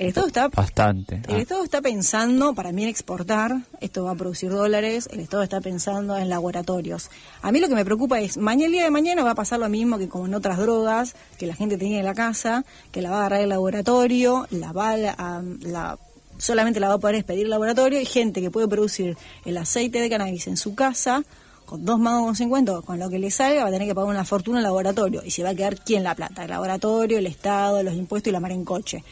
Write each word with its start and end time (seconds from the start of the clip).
El 0.00 0.08
Estado 0.08 0.28
está 0.28 0.48
bastante. 0.48 1.16
El 1.28 1.34
Ah. 1.34 1.38
Estado 1.40 1.62
está 1.62 1.82
pensando, 1.82 2.54
para 2.54 2.72
mí, 2.72 2.84
en 2.84 2.88
exportar. 2.88 3.58
Esto 3.82 4.04
va 4.04 4.12
a 4.12 4.14
producir 4.14 4.50
dólares. 4.50 5.10
El 5.12 5.20
Estado 5.20 5.42
está 5.42 5.60
pensando 5.60 6.16
en 6.16 6.30
laboratorios. 6.30 7.10
A 7.42 7.52
mí 7.52 7.60
lo 7.60 7.68
que 7.68 7.74
me 7.74 7.84
preocupa 7.84 8.18
es, 8.18 8.38
mañana 8.38 8.64
el 8.64 8.72
día 8.72 8.84
de 8.84 8.90
mañana 8.90 9.22
va 9.24 9.32
a 9.32 9.34
pasar 9.34 9.60
lo 9.60 9.68
mismo 9.68 9.98
que 9.98 10.08
como 10.08 10.24
en 10.24 10.32
otras 10.32 10.56
drogas, 10.56 11.14
que 11.36 11.46
la 11.46 11.54
gente 11.54 11.76
tenía 11.76 11.98
en 11.98 12.06
la 12.06 12.14
casa, 12.14 12.64
que 12.92 13.02
la 13.02 13.10
va 13.10 13.16
a 13.16 13.20
agarrar 13.20 13.42
el 13.42 13.50
laboratorio, 13.50 14.46
la 14.50 14.72
va 14.72 14.92
a, 14.92 15.42
la 15.60 15.98
solamente 16.38 16.80
la 16.80 16.88
va 16.88 16.94
a 16.94 16.98
poder 16.98 17.16
expedir 17.16 17.44
el 17.44 17.50
laboratorio. 17.50 17.98
Hay 17.98 18.06
gente 18.06 18.40
que 18.40 18.50
puede 18.50 18.68
producir 18.68 19.18
el 19.44 19.58
aceite 19.58 20.00
de 20.00 20.08
cannabis 20.08 20.46
en 20.46 20.56
su 20.56 20.74
casa 20.74 21.24
con 21.66 21.84
dos 21.84 22.00
mangos 22.00 22.24
con 22.24 22.36
50, 22.36 22.80
con 22.80 22.98
lo 22.98 23.10
que 23.10 23.18
le 23.18 23.30
salga, 23.30 23.64
va 23.64 23.68
a 23.68 23.72
tener 23.72 23.86
que 23.86 23.94
pagar 23.94 24.10
una 24.10 24.24
fortuna 24.24 24.58
al 24.58 24.64
laboratorio. 24.64 25.22
Y 25.26 25.30
se 25.30 25.42
va 25.42 25.50
a 25.50 25.54
quedar 25.54 25.78
quién 25.78 26.02
la 26.02 26.14
plata, 26.14 26.44
el 26.44 26.50
laboratorio, 26.50 27.18
el 27.18 27.26
Estado, 27.26 27.82
los 27.82 27.94
impuestos 27.94 28.30
y 28.30 28.32
la 28.32 28.40
mar 28.40 28.50
en 28.52 28.64
coche 28.64 29.04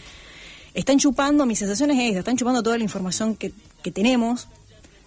están 0.78 0.98
chupando, 0.98 1.44
mi 1.44 1.56
sensación 1.56 1.90
es 1.90 2.10
esa, 2.10 2.20
están 2.20 2.36
chupando 2.36 2.62
toda 2.62 2.78
la 2.78 2.84
información 2.84 3.34
que, 3.34 3.52
que 3.82 3.90
tenemos. 3.90 4.48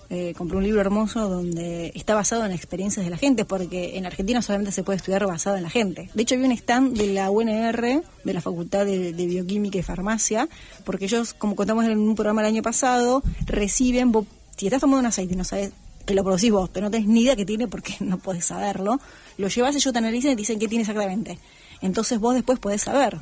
Eh, 0.09 0.34
compré 0.38 0.57
un 0.57 0.63
libro 0.66 0.81
hermoso 0.81 1.30
donde 1.30 1.94
está 1.95 2.13
basado 2.13 2.45
en 2.45 2.52
experiencias 2.52 3.05
de 3.05 3.09
la 3.09 3.16
gente, 3.16 3.45
porque 3.45 3.97
en 3.97 4.05
Argentina 4.05 4.41
solamente 4.41 4.73
se 4.73 4.84
puede 4.84 4.97
estudiar 4.97 5.25
basado 5.25 5.55
en 5.55 5.63
la 5.63 5.70
gente. 5.70 6.09
De 6.13 6.23
hecho, 6.23 6.35
había 6.35 6.47
un 6.47 6.52
stand 6.52 6.97
de 6.97 7.07
la 7.13 7.31
UNR, 7.31 8.03
de 8.25 8.34
la 8.34 8.41
Facultad 8.41 8.85
de, 8.85 9.13
de 9.13 9.25
Bioquímica 9.25 9.77
y 9.80 9.84
Farmacia, 9.84 10.49
porque 10.84 11.05
ellos, 11.05 11.34
como 11.34 11.55
contamos 11.55 11.85
en 11.85 11.97
un 11.97 12.16
programa 12.16 12.41
el 12.41 12.47
año 12.47 12.61
pasado, 12.61 13.23
reciben, 13.45 14.11
vos, 14.11 14.25
si 14.58 14.67
estás 14.67 14.81
tomando 14.81 14.99
un 14.99 15.05
aceite 15.05 15.33
y 15.33 15.38
no 15.38 15.45
sabes 15.45 15.72
que 16.05 16.13
lo 16.13 16.25
producís 16.25 16.52
vos, 16.52 16.69
pero 16.69 16.88
no 16.88 16.91
tenés 16.91 17.08
ni 17.08 17.22
idea 17.22 17.38
que 17.38 17.45
tiene 17.45 17.69
porque 17.69 17.95
no 18.02 18.17
podés 18.17 18.44
saberlo, 18.44 18.99
lo 19.38 19.47
llevas, 19.47 19.73
ellos 19.77 19.94
te 19.94 19.99
analizan 19.99 20.31
y 20.31 20.35
te 20.35 20.41
dicen 20.41 20.59
qué 20.59 20.67
tiene 20.67 20.81
exactamente. 20.81 21.39
Entonces 21.80 22.19
vos 22.19 22.35
después 22.35 22.59
podés 22.59 22.81
saber. 22.81 23.17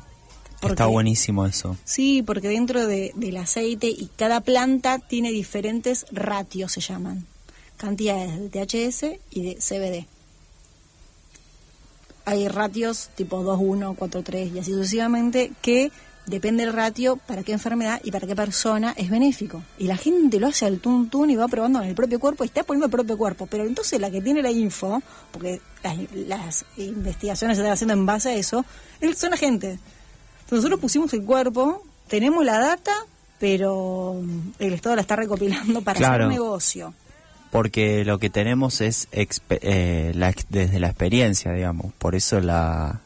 Está 0.62 0.86
buenísimo 0.86 1.46
eso. 1.46 1.76
Sí, 1.84 2.22
porque 2.22 2.48
dentro 2.48 2.86
de- 2.86 3.12
del 3.16 3.36
aceite 3.38 3.88
y 3.88 4.10
cada 4.16 4.40
planta 4.42 4.98
tiene 4.98 5.30
diferentes 5.32 6.06
ratios, 6.12 6.72
se 6.72 6.80
llaman. 6.80 7.26
Cantidades 7.76 8.38
de 8.38 8.48
THS 8.50 9.20
y 9.30 9.42
de 9.42 9.56
CBD. 9.60 10.06
Hay 12.26 12.46
ratios 12.48 13.08
tipo 13.16 13.42
2, 13.42 13.58
1, 13.60 13.94
4, 13.94 14.22
3 14.22 14.52
y 14.54 14.58
así 14.58 14.72
sucesivamente 14.72 15.50
que 15.62 15.90
depende 16.26 16.64
del 16.64 16.74
ratio 16.74 17.16
para 17.16 17.42
qué 17.42 17.52
enfermedad 17.52 18.00
y 18.04 18.12
para 18.12 18.26
qué 18.26 18.36
persona 18.36 18.92
es 18.96 19.10
benéfico. 19.10 19.62
Y 19.78 19.84
la 19.86 19.96
gente 19.96 20.38
lo 20.38 20.46
hace 20.48 20.66
al 20.66 20.78
tuntún 20.78 21.30
y 21.30 21.36
va 21.36 21.48
probando 21.48 21.82
en 21.82 21.88
el 21.88 21.94
propio 21.94 22.20
cuerpo 22.20 22.44
y 22.44 22.48
está 22.48 22.62
poniendo 22.62 22.86
el 22.86 22.92
propio 22.92 23.16
cuerpo. 23.18 23.46
Pero 23.46 23.64
entonces 23.64 23.98
la 24.00 24.10
que 24.10 24.20
tiene 24.20 24.42
la 24.42 24.50
info, 24.52 25.02
porque 25.32 25.60
las, 25.82 25.96
las 26.14 26.64
investigaciones 26.76 27.56
se 27.56 27.62
están 27.62 27.72
haciendo 27.72 27.94
en 27.94 28.06
base 28.06 28.28
a 28.28 28.34
eso, 28.34 28.64
es- 29.00 29.18
son 29.18 29.30
la 29.30 29.36
gente. 29.38 29.78
Nosotros 30.50 30.80
pusimos 30.80 31.12
el 31.14 31.22
cuerpo, 31.24 31.82
tenemos 32.08 32.44
la 32.44 32.58
data, 32.58 32.92
pero 33.38 34.20
el 34.58 34.72
Estado 34.72 34.96
la 34.96 35.02
está 35.02 35.16
recopilando 35.16 35.82
para 35.82 35.98
Claro. 35.98 36.24
hacer 36.26 36.34
negocio. 36.38 36.94
Porque 37.50 38.04
lo 38.04 38.18
que 38.18 38.30
tenemos 38.30 38.80
es 38.80 39.08
eh, 39.12 40.12
la 40.14 40.32
desde 40.50 40.78
la 40.78 40.88
experiencia, 40.88 41.52
digamos. 41.52 41.92
Por 41.94 42.14
eso 42.14 42.40
la 42.40 43.00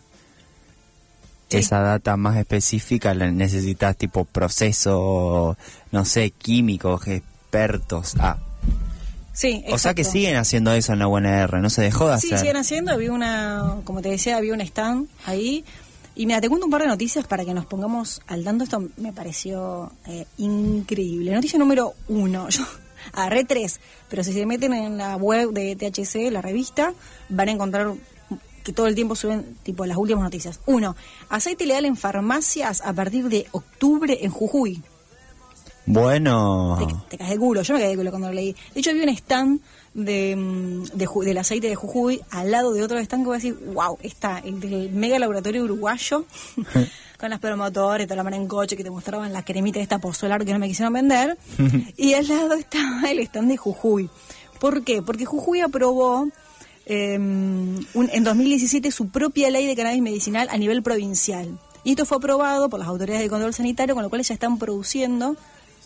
Sí. 1.49 1.59
esa 1.59 1.81
data 1.81 2.17
más 2.17 2.37
específica 2.37 3.15
la 3.15 3.31
necesitas 3.31 3.97
tipo 3.97 4.25
proceso, 4.25 5.57
no 5.93 6.05
sé, 6.05 6.31
químicos, 6.31 7.07
expertos. 7.07 8.15
Ah, 8.19 8.39
Sí, 9.33 9.65
o 9.73 9.79
sea 9.79 9.95
que 9.95 10.05
siguen 10.05 10.37
haciendo 10.37 10.73
eso 10.73 10.93
en 10.93 11.01
la 11.01 11.09
UNR, 11.09 11.61
no 11.61 11.69
se 11.69 11.83
dejó 11.83 12.09
de 12.09 12.21
Sí, 12.21 12.29
hacer. 12.29 12.39
siguen 12.39 12.57
haciendo. 12.57 12.93
Había 12.93 13.11
una, 13.13 13.77
como 13.85 14.01
te 14.01 14.09
decía, 14.11 14.37
había 14.37 14.55
un 14.55 14.61
stand 14.61 15.09
ahí. 15.27 15.65
Y 16.17 16.27
mira, 16.27 16.41
te 16.41 16.49
cuento 16.49 16.67
un 16.67 16.71
par 16.71 16.83
de 16.83 16.89
noticias 16.89 17.27
para 17.27 17.45
que 17.45 17.55
nos 17.55 17.67
pongamos 17.67 18.23
al 18.27 18.45
tanto. 18.45 18.65
Esto 18.65 18.89
me 18.97 19.13
pareció 19.13 19.93
eh, 20.07 20.27
increíble. 20.39 21.33
Noticia 21.33 21.59
número 21.59 21.95
uno. 22.09 22.49
Yo 22.51 22.65
agarré 23.13 23.45
tres, 23.45 23.81
pero 24.09 24.23
si 24.23 24.33
se 24.33 24.47
meten 24.47 24.73
en 24.73 24.97
la 24.97 25.17
web 25.17 25.51
de 25.51 25.77
THC, 25.77 26.31
la 26.31 26.41
revista, 26.41 26.95
van 27.29 27.49
a 27.49 27.53
encontrar 27.53 27.95
que 28.63 28.73
todo 28.73 28.87
el 28.87 28.95
tiempo 28.95 29.15
suben 29.15 29.57
tipo 29.63 29.85
las 29.85 29.97
últimas 29.97 30.25
noticias. 30.25 30.61
Uno, 30.67 30.97
aceite 31.29 31.67
legal 31.67 31.85
en 31.85 31.97
farmacias 31.97 32.81
a 32.81 32.93
partir 32.93 33.29
de 33.29 33.47
octubre 33.53 34.19
en 34.23 34.31
Jujuy. 34.31 34.83
Bueno, 35.87 36.79
Te, 37.09 37.11
te 37.11 37.19
caes 37.19 37.31
de 37.31 37.39
culo, 37.39 37.63
yo 37.63 37.75
me 37.75 37.81
caí 37.81 37.91
de 37.91 37.97
culo 37.97 38.11
cuando 38.11 38.29
lo 38.29 38.35
leí. 38.35 38.55
De 38.75 38.81
hecho, 38.81 38.91
había 38.91 39.03
un 39.05 39.11
stand 39.11 39.61
de, 39.93 40.35
mm, 40.35 40.85
de 40.97 41.09
del 41.27 41.39
aceite 41.39 41.69
de 41.69 41.75
Jujuy 41.75 42.21
al 42.31 42.51
lado 42.51 42.73
de 42.73 42.83
otro 42.83 42.99
stand 42.99 43.23
que 43.23 43.27
voy 43.27 43.35
a 43.35 43.39
decir, 43.39 43.55
wow, 43.75 43.99
está 44.03 44.39
el 44.39 44.61
del 44.61 44.91
mega 44.93 45.19
laboratorio 45.19 45.63
uruguayo 45.63 46.25
con 47.21 47.31
las 47.31 47.39
promotores, 47.39 48.07
toda 48.07 48.17
la 48.17 48.25
mano 48.25 48.37
en 48.37 48.49
coche 48.49 48.77
que 48.77 48.83
te 48.85 48.91
mostraban 48.91 49.33
la 49.33 49.45
cremita 49.45 49.79
esta 49.81 49.99
por 49.99 50.15
solar 50.15 50.45
que 50.45 50.53
no 50.53 50.59
me 50.59 50.69
quisieron 50.69 50.93
vender. 50.95 51.37
y 51.97 52.15
al 52.15 52.27
lado 52.29 52.55
estaba 52.55 53.11
el 53.11 53.19
stand 53.21 53.49
de 53.51 53.57
Jujuy. 53.57 54.09
¿Por 54.59 54.83
qué? 54.85 55.03
Porque 55.03 55.27
Jujuy 55.27 55.61
aprobó 55.61 56.29
eh, 56.87 57.17
un- 57.19 57.87
en 57.95 58.25
2017 58.25 58.91
su 58.91 59.09
propia 59.09 59.51
ley 59.51 59.67
de 59.67 59.77
cannabis 59.77 60.01
medicinal 60.03 60.49
a 60.51 60.57
nivel 60.57 60.83
provincial. 60.83 61.59
Y 61.83 61.91
esto 61.91 62.07
fue 62.07 62.17
aprobado 62.17 62.71
por 62.71 62.79
las 62.81 62.89
autoridades 62.89 63.23
de 63.23 63.29
control 63.29 63.53
sanitario, 63.53 63.95
con 63.95 64.03
lo 64.03 64.09
cual 64.09 64.23
ya 64.23 64.33
están 64.33 64.57
produciendo 64.59 65.37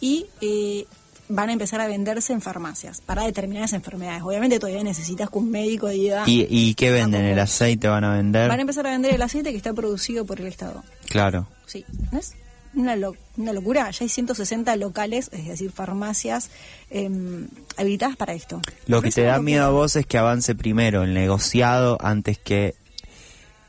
y 0.00 0.26
eh, 0.41 0.86
van 1.28 1.50
a 1.50 1.53
empezar 1.53 1.81
a 1.81 1.86
venderse 1.86 2.32
en 2.32 2.41
farmacias 2.41 3.00
para 3.00 3.25
determinadas 3.25 3.72
enfermedades. 3.72 4.22
Obviamente 4.22 4.59
todavía 4.59 4.82
necesitas 4.84 5.28
que 5.31 5.38
un 5.38 5.50
médico 5.50 5.88
diga... 5.88 6.25
¿y, 6.26 6.47
y 6.48 6.75
qué 6.75 6.91
venden? 6.91 7.25
¿El 7.25 7.38
aceite 7.38 7.88
van 7.88 8.04
a 8.04 8.14
vender? 8.14 8.48
Van 8.48 8.58
a 8.58 8.62
empezar 8.62 8.87
a 8.87 8.91
vender 8.91 9.14
el 9.14 9.22
aceite 9.22 9.50
que 9.50 9.56
está 9.56 9.72
producido 9.75 10.25
por 10.25 10.41
el 10.41 10.47
Estado. 10.47 10.82
Claro. 11.08 11.47
Sí, 11.66 11.84
¿no 12.12 12.19
es? 12.19 12.32
Una, 12.75 12.97
lo- 12.97 13.16
una 13.37 13.53
locura. 13.53 13.91
Ya 13.91 13.98
hay 14.04 14.08
160 14.08 14.76
locales, 14.76 15.31
es 15.32 15.47
decir, 15.48 15.70
farmacias 15.72 16.50
em, 16.91 17.48
habilitadas 17.76 18.16
para 18.16 18.34
esto. 18.34 18.60
Lo 18.87 19.03
que 19.03 19.10
te 19.10 19.22
da 19.22 19.41
miedo 19.41 19.64
a 19.64 19.70
vos 19.70 19.97
es 19.97 20.06
que 20.06 20.16
avance 20.19 20.54
primero 20.54 21.03
el 21.03 21.12
negociado 21.14 21.98
antes 22.00 22.38
que, 22.38 22.75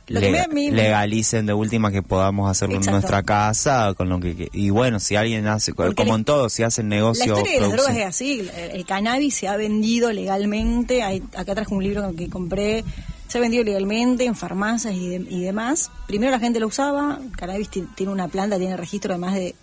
Lo 0.09 0.19
que 0.19 0.31
me 0.31 0.71
legalicen 0.71 1.45
de 1.45 1.53
última 1.53 1.91
que 1.91 2.01
podamos 2.01 2.49
hacerlo 2.49 2.75
Exacto. 2.75 2.89
en 2.89 3.01
nuestra 3.01 3.23
casa 3.23 3.93
con 3.95 4.09
lo 4.09 4.19
que 4.19 4.49
y 4.51 4.69
bueno 4.71 4.99
si 4.99 5.15
alguien 5.15 5.47
hace 5.47 5.73
Porque 5.73 5.95
como 5.95 6.13
la- 6.13 6.15
en 6.19 6.25
todo 6.25 6.49
si 6.49 6.63
hacen 6.63 6.89
La 6.89 6.95
negocio 6.97 7.25
historia 7.35 7.53
de 7.53 7.59
las 7.61 7.71
drogas 7.71 7.95
es 7.95 8.05
así. 8.05 8.39
El, 8.39 8.49
el 8.49 8.85
cannabis 8.85 9.35
se 9.35 9.47
ha 9.47 9.55
vendido 9.55 10.11
legalmente. 10.11 11.03
Hay, 11.03 11.23
acá 11.35 11.53
traje 11.55 11.73
un 11.73 11.83
libro 11.83 12.13
que 12.15 12.29
compré. 12.29 12.83
Se 13.27 13.37
ha 13.37 13.41
vendido 13.41 13.63
legalmente 13.63 14.25
en 14.25 14.35
farmacias 14.35 14.93
y, 14.95 15.09
de- 15.09 15.27
y 15.29 15.41
demás. 15.41 15.91
Primero 16.07 16.31
la 16.31 16.39
gente 16.39 16.59
lo 16.59 16.67
usaba. 16.67 17.19
El 17.23 17.37
cannabis 17.37 17.69
ti- 17.69 17.85
tiene 17.95 18.11
una 18.11 18.27
planta, 18.27 18.57
tiene 18.57 18.75
registro 18.75 19.13
de 19.13 19.19
más 19.19 19.35
de 19.35 19.53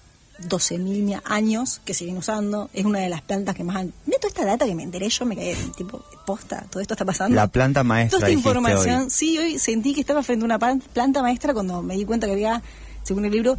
12.000 0.42 1.20
años 1.24 1.80
que 1.84 1.94
viene 2.00 2.18
usando. 2.18 2.68
Es 2.72 2.84
una 2.84 3.00
de 3.00 3.08
las 3.08 3.22
plantas 3.22 3.54
que 3.54 3.64
más 3.64 3.76
han... 3.76 3.92
De 4.04 4.16
toda 4.16 4.28
esta 4.28 4.44
data 4.44 4.66
que 4.66 4.74
me 4.74 4.82
enteré, 4.82 5.08
yo 5.08 5.24
me 5.24 5.34
quedé 5.36 5.56
tipo, 5.76 6.04
posta, 6.26 6.66
todo 6.70 6.80
esto 6.80 6.94
está 6.94 7.04
pasando. 7.04 7.34
la 7.34 7.48
planta 7.48 7.82
maestra 7.82 8.18
Toda 8.18 8.28
esta 8.28 8.38
información, 8.38 9.02
hoy. 9.02 9.10
sí, 9.10 9.38
hoy 9.38 9.58
sentí 9.58 9.94
que 9.94 10.00
estaba 10.00 10.22
frente 10.22 10.44
a 10.44 10.46
una 10.46 10.58
planta 10.58 11.22
maestra 11.22 11.54
cuando 11.54 11.82
me 11.82 11.96
di 11.96 12.04
cuenta 12.04 12.26
que 12.26 12.34
había, 12.34 12.62
según 13.02 13.24
el 13.24 13.32
libro, 13.32 13.56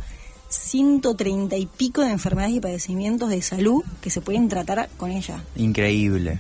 130 0.50 1.58
y 1.58 1.66
pico 1.66 2.02
de 2.02 2.12
enfermedades 2.12 2.56
y 2.56 2.60
padecimientos 2.60 3.30
de 3.30 3.42
salud 3.42 3.84
que 4.02 4.10
se 4.10 4.22
pueden 4.22 4.48
tratar 4.48 4.90
con 4.98 5.12
ella. 5.12 5.44
increíble 5.56 6.40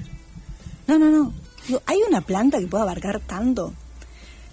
No, 0.87 0.97
no, 0.97 1.09
no. 1.09 1.33
Digo, 1.67 1.81
¿hay 1.85 1.99
una 2.07 2.21
planta 2.21 2.59
que 2.59 2.67
pueda 2.67 2.83
abarcar 2.83 3.19
tanto? 3.19 3.73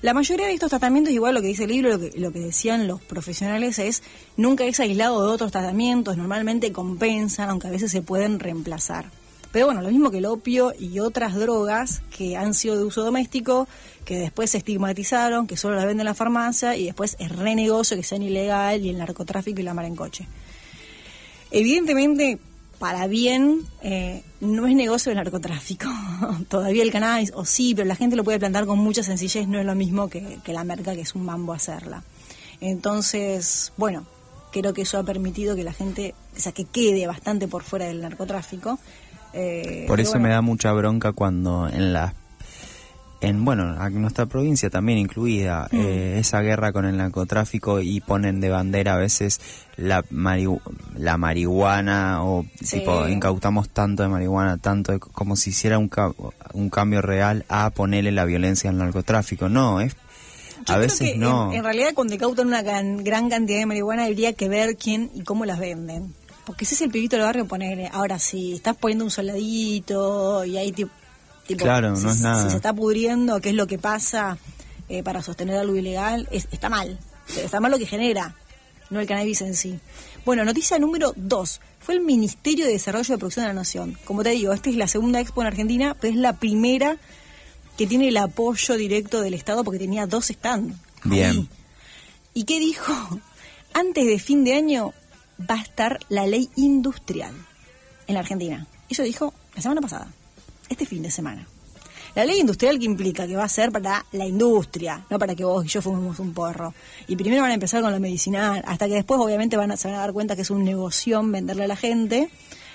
La 0.04 0.12
mayoría 0.12 0.48
de 0.48 0.52
estos 0.52 0.68
tratamientos, 0.68 1.14
igual 1.14 1.34
lo 1.34 1.40
que 1.40 1.46
dice 1.46 1.64
el 1.64 1.70
libro, 1.70 1.88
lo 1.88 1.98
que, 1.98 2.12
lo 2.20 2.30
que 2.30 2.40
decían 2.40 2.86
los 2.86 3.00
profesionales 3.00 3.78
es, 3.78 4.02
nunca 4.36 4.66
es 4.66 4.78
aislado 4.78 5.26
de 5.26 5.32
otros 5.32 5.50
tratamientos, 5.50 6.18
normalmente 6.18 6.72
compensan, 6.72 7.48
aunque 7.48 7.68
a 7.68 7.70
veces 7.70 7.90
se 7.90 8.02
pueden 8.02 8.38
reemplazar. 8.38 9.06
Pero 9.50 9.64
bueno, 9.64 9.80
lo 9.80 9.88
mismo 9.88 10.10
que 10.10 10.18
el 10.18 10.26
opio 10.26 10.74
y 10.78 11.00
otras 11.00 11.34
drogas 11.34 12.02
que 12.14 12.36
han 12.36 12.52
sido 12.52 12.76
de 12.76 12.84
uso 12.84 13.02
doméstico, 13.02 13.66
que 14.04 14.18
después 14.18 14.50
se 14.50 14.58
estigmatizaron, 14.58 15.46
que 15.46 15.56
solo 15.56 15.76
las 15.76 15.86
venden 15.86 16.00
en 16.00 16.08
la 16.08 16.14
farmacia 16.14 16.76
y 16.76 16.84
después 16.84 17.16
es 17.18 17.34
renegocio 17.34 17.96
que 17.96 18.02
sean 18.02 18.22
ilegal 18.22 18.84
y 18.84 18.90
el 18.90 18.98
narcotráfico 18.98 19.60
y 19.60 19.62
la 19.62 19.72
mar 19.72 19.86
en 19.86 19.96
coche. 19.96 20.28
Evidentemente, 21.50 22.38
para 22.84 23.06
bien, 23.06 23.62
eh, 23.80 24.22
no 24.42 24.66
es 24.66 24.76
negocio 24.76 25.10
el 25.10 25.16
narcotráfico. 25.16 25.88
Todavía 26.48 26.82
el 26.82 26.92
cannabis, 26.92 27.32
o 27.34 27.46
sí, 27.46 27.74
pero 27.74 27.88
la 27.88 27.96
gente 27.96 28.14
lo 28.14 28.24
puede 28.24 28.38
plantar 28.38 28.66
con 28.66 28.78
mucha 28.78 29.02
sencillez, 29.02 29.48
no 29.48 29.58
es 29.58 29.64
lo 29.64 29.74
mismo 29.74 30.10
que, 30.10 30.36
que 30.44 30.52
la 30.52 30.64
merca, 30.64 30.94
que 30.94 31.00
es 31.00 31.14
un 31.14 31.24
mambo 31.24 31.54
hacerla. 31.54 32.02
Entonces, 32.60 33.72
bueno, 33.78 34.04
creo 34.52 34.74
que 34.74 34.82
eso 34.82 34.98
ha 34.98 35.02
permitido 35.02 35.56
que 35.56 35.64
la 35.64 35.72
gente, 35.72 36.14
o 36.36 36.38
sea, 36.38 36.52
que 36.52 36.66
quede 36.66 37.06
bastante 37.06 37.48
por 37.48 37.62
fuera 37.62 37.86
del 37.86 38.02
narcotráfico. 38.02 38.78
Eh, 39.32 39.86
por 39.88 39.98
eso 39.98 40.10
bueno, 40.10 40.24
me 40.24 40.34
da 40.34 40.42
mucha 40.42 40.70
bronca 40.72 41.12
cuando 41.12 41.66
en 41.68 41.94
la 41.94 42.12
en 43.26 43.44
bueno 43.44 43.76
en 43.86 44.00
nuestra 44.00 44.26
provincia 44.26 44.70
también 44.70 44.98
incluida 44.98 45.68
Mm. 45.72 45.76
eh, 45.80 46.18
esa 46.18 46.40
guerra 46.40 46.72
con 46.72 46.84
el 46.84 46.96
narcotráfico 46.96 47.80
y 47.80 48.00
ponen 48.00 48.40
de 48.40 48.48
bandera 48.50 48.94
a 48.94 48.98
veces 48.98 49.40
la 49.76 50.02
marihu- 50.04 50.60
la 50.96 51.16
marihuana 51.16 52.24
o 52.24 52.44
Sí. 52.62 52.78
tipo 52.80 53.08
incautamos 53.08 53.68
tanto 53.70 54.02
de 54.02 54.08
marihuana 54.08 54.58
tanto 54.58 54.92
de- 54.92 55.00
como 55.00 55.36
si 55.36 55.50
hiciera 55.50 55.78
un, 55.78 55.88
ca- 55.88 56.12
un 56.52 56.70
cambio 56.70 57.02
real 57.02 57.44
a 57.48 57.70
ponerle 57.70 58.12
la 58.12 58.24
violencia 58.24 58.70
al 58.70 58.78
narcotráfico 58.78 59.48
no 59.48 59.80
es 59.80 59.96
a 60.66 60.78
veces 60.78 61.16
no. 61.18 61.52
En, 61.52 61.62
realidad, 61.62 61.90
cuando 61.94 62.16
cautan 62.16 62.46
una 62.46 62.62
gran, 62.62 63.04
gran 63.04 63.28
cantidad 63.28 63.58
de 63.58 63.66
marihuana, 63.66 64.04
habría 64.06 64.32
que 64.32 64.48
ver 64.48 64.76
quién 64.78 65.10
y 65.14 65.22
cómo 65.22 65.44
las 65.44 65.58
venden. 65.58 66.14
Porque 66.46 66.64
ese 66.64 66.74
es 66.74 66.80
el 66.80 66.90
pibito 66.90 67.16
del 67.16 67.24
barrio 67.26 67.46
poner. 67.46 67.90
Ahora, 67.92 68.18
si 68.18 68.54
estás 68.54 68.74
poniendo 68.76 69.04
un 69.04 69.10
soldadito 69.10 70.44
y 70.46 70.56
hay 70.56 70.72
tipo. 70.72 70.90
Claro, 71.56 71.96
no 71.96 72.10
es 72.10 72.20
nada. 72.20 72.44
Si 72.44 72.50
se 72.50 72.56
está 72.56 72.72
pudriendo, 72.72 73.40
¿qué 73.40 73.50
es 73.50 73.54
lo 73.54 73.66
que 73.66 73.78
pasa 73.78 74.38
eh, 74.88 75.02
para 75.02 75.22
sostener 75.22 75.56
algo 75.56 75.76
ilegal? 75.76 76.28
está 76.30 76.68
mal. 76.68 76.98
Está 77.36 77.60
mal 77.60 77.70
lo 77.70 77.78
que 77.78 77.86
genera, 77.86 78.36
no 78.90 79.00
el 79.00 79.06
cannabis 79.06 79.40
en 79.42 79.54
sí. 79.54 79.78
Bueno, 80.24 80.44
noticia 80.44 80.78
número 80.78 81.12
dos. 81.16 81.60
Fue 81.80 81.94
el 81.94 82.00
Ministerio 82.00 82.64
de 82.64 82.72
Desarrollo 82.72 83.14
de 83.14 83.18
Producción 83.18 83.44
de 83.44 83.48
la 83.48 83.54
Nación. 83.54 83.98
Como 84.04 84.22
te 84.22 84.30
digo, 84.30 84.52
esta 84.52 84.70
es 84.70 84.76
la 84.76 84.88
segunda 84.88 85.20
expo 85.20 85.42
en 85.42 85.48
Argentina, 85.48 85.96
pero 86.00 86.14
es 86.14 86.18
la 86.18 86.34
primera 86.34 86.96
que 87.76 87.86
tiene 87.86 88.08
el 88.08 88.16
apoyo 88.16 88.76
directo 88.76 89.20
del 89.20 89.34
Estado 89.34 89.64
porque 89.64 89.78
tenía 89.78 90.06
dos 90.06 90.26
stands. 90.26 90.76
Bien. 91.04 91.48
¿Y 92.32 92.44
qué 92.44 92.58
dijo? 92.58 92.92
Antes 93.74 94.06
de 94.06 94.18
fin 94.18 94.44
de 94.44 94.54
año 94.54 94.94
va 95.38 95.56
a 95.56 95.62
estar 95.62 95.98
la 96.08 96.26
ley 96.26 96.48
industrial 96.56 97.34
en 98.06 98.14
la 98.14 98.20
Argentina. 98.20 98.66
Eso 98.88 99.02
dijo 99.02 99.34
la 99.54 99.62
semana 99.62 99.80
pasada, 99.80 100.08
este 100.68 100.86
fin 100.86 101.02
de 101.02 101.10
semana. 101.10 101.46
La 102.14 102.24
ley 102.24 102.38
industrial 102.38 102.78
que 102.78 102.84
implica 102.84 103.26
que 103.26 103.34
va 103.34 103.42
a 103.42 103.48
ser 103.48 103.72
para 103.72 104.06
la 104.12 104.24
industria, 104.24 105.04
no 105.10 105.18
para 105.18 105.34
que 105.34 105.44
vos 105.44 105.64
y 105.64 105.68
yo 105.68 105.82
fumemos 105.82 106.20
un 106.20 106.32
porro. 106.32 106.72
Y 107.08 107.16
primero 107.16 107.42
van 107.42 107.50
a 107.50 107.54
empezar 107.54 107.82
con 107.82 107.90
lo 107.92 107.98
medicinal, 107.98 108.62
hasta 108.66 108.86
que 108.86 108.94
después 108.94 109.20
obviamente 109.20 109.56
van 109.56 109.72
a, 109.72 109.76
se 109.76 109.88
van 109.88 109.96
a 109.96 110.00
dar 110.00 110.12
cuenta 110.12 110.36
que 110.36 110.42
es 110.42 110.50
un 110.50 110.64
negocio 110.64 111.20
venderle 111.24 111.64
a 111.64 111.68
la 111.68 111.76
gente, 111.76 112.30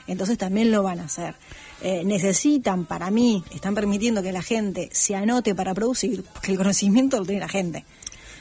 entonces 0.08 0.38
también 0.38 0.72
lo 0.72 0.84
van 0.84 1.00
a 1.00 1.06
hacer. 1.06 1.36
Eh, 1.82 2.04
necesitan, 2.04 2.86
para 2.86 3.12
mí, 3.12 3.42
están 3.56 3.76
permitiendo 3.76 4.22
que 4.22 4.34
la 4.34 4.42
gente 4.42 4.90
se 4.92 5.16
anote 5.16 5.56
para 5.56 5.74
producir, 5.74 6.26
porque 6.34 6.52
el 6.52 6.58
conocimiento 6.58 7.18
lo 7.18 7.26
tiene 7.26 7.40
la 7.40 7.48
gente. 7.48 7.86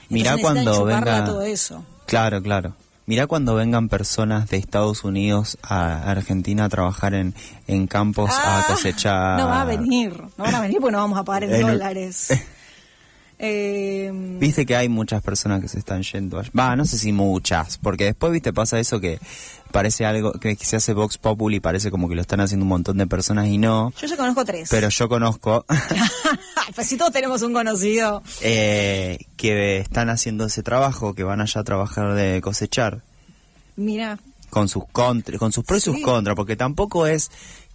Mirá 0.09 0.37
cuando 0.39 0.85
venga... 0.85 1.25
todo 1.25 1.43
eso. 1.43 1.85
Claro, 2.07 2.43
claro. 2.43 2.75
Mirá 3.09 3.27
cuando 3.27 3.55
vengan 3.55 3.89
personas 3.89 4.51
de 4.51 4.59
Estados 4.59 5.03
Unidos 5.03 5.57
a 5.63 6.11
Argentina 6.11 6.67
a 6.67 6.69
trabajar 6.69 7.15
en, 7.15 7.35
en 7.67 7.87
campos 7.87 8.31
a 8.31 8.59
ah, 8.59 8.65
cosechar. 8.69 9.41
No 9.41 9.47
va 9.47 9.63
a 9.63 9.65
venir, 9.65 10.13
no 10.37 10.45
van 10.45 10.55
a 10.55 10.61
venir 10.61 10.77
porque 10.79 10.93
no 10.93 10.99
vamos 10.99 11.19
a 11.19 11.25
pagar 11.25 11.45
en, 11.45 11.59
dólares. 11.59 12.29
Eh, 13.41 14.11
viste 14.41 14.67
que 14.67 14.75
hay 14.75 14.89
muchas 14.89 15.23
personas 15.23 15.61
que 15.61 15.69
se 15.69 15.79
están 15.79 16.03
yendo. 16.03 16.43
Va, 16.59 16.75
no 16.75 16.85
sé 16.85 16.99
si 16.99 17.13
muchas, 17.13 17.79
porque 17.79 18.05
después, 18.05 18.33
viste, 18.33 18.53
pasa 18.53 18.81
eso 18.81 19.01
que 19.01 19.21
parece 19.71 20.07
algo 20.07 20.33
que, 20.33 20.57
se 20.57 20.77
hace 20.77 20.93
Vox 20.93 21.19
Populi 21.19 21.57
y 21.57 21.61
parece 21.61 21.91
como 21.91 22.09
que 22.09 22.15
lo 22.17 22.21
están 22.21 22.41
haciendo 22.41 22.65
un 22.65 22.71
montón 22.71 22.99
de 22.99 23.07
personas 23.07 23.47
y 23.47 23.59
no. 23.59 23.93
Yo 24.01 24.07
ya 24.07 24.17
conozco 24.17 24.45
tres. 24.45 24.69
Pero 24.71 24.89
yo 24.89 25.09
conozco. 25.09 25.65
pues 26.75 26.87
si 26.87 26.97
todos 26.97 27.13
tenemos 27.13 27.43
un 27.43 27.53
conocido. 27.53 28.23
Eh, 28.41 29.19
que 29.37 29.79
están 29.79 30.11
haciendo 30.11 30.47
ese 30.47 30.63
trabajo, 30.63 31.15
que 31.15 31.23
van 31.23 31.41
allá 31.41 31.61
a 31.61 31.65
trabajar 31.65 32.15
de 32.15 32.41
cosechar. 32.41 33.03
Mira. 33.77 34.19
Con 34.51 34.69
sus 34.69 34.85
contra, 34.91 35.39
con 35.39 35.53
sus 35.53 35.65
pros 35.65 35.79
y 35.79 35.83
sus 35.83 36.01
contras, 36.01 36.35
porque 36.35 36.57
tampoco 36.57 37.07
es 37.07 37.31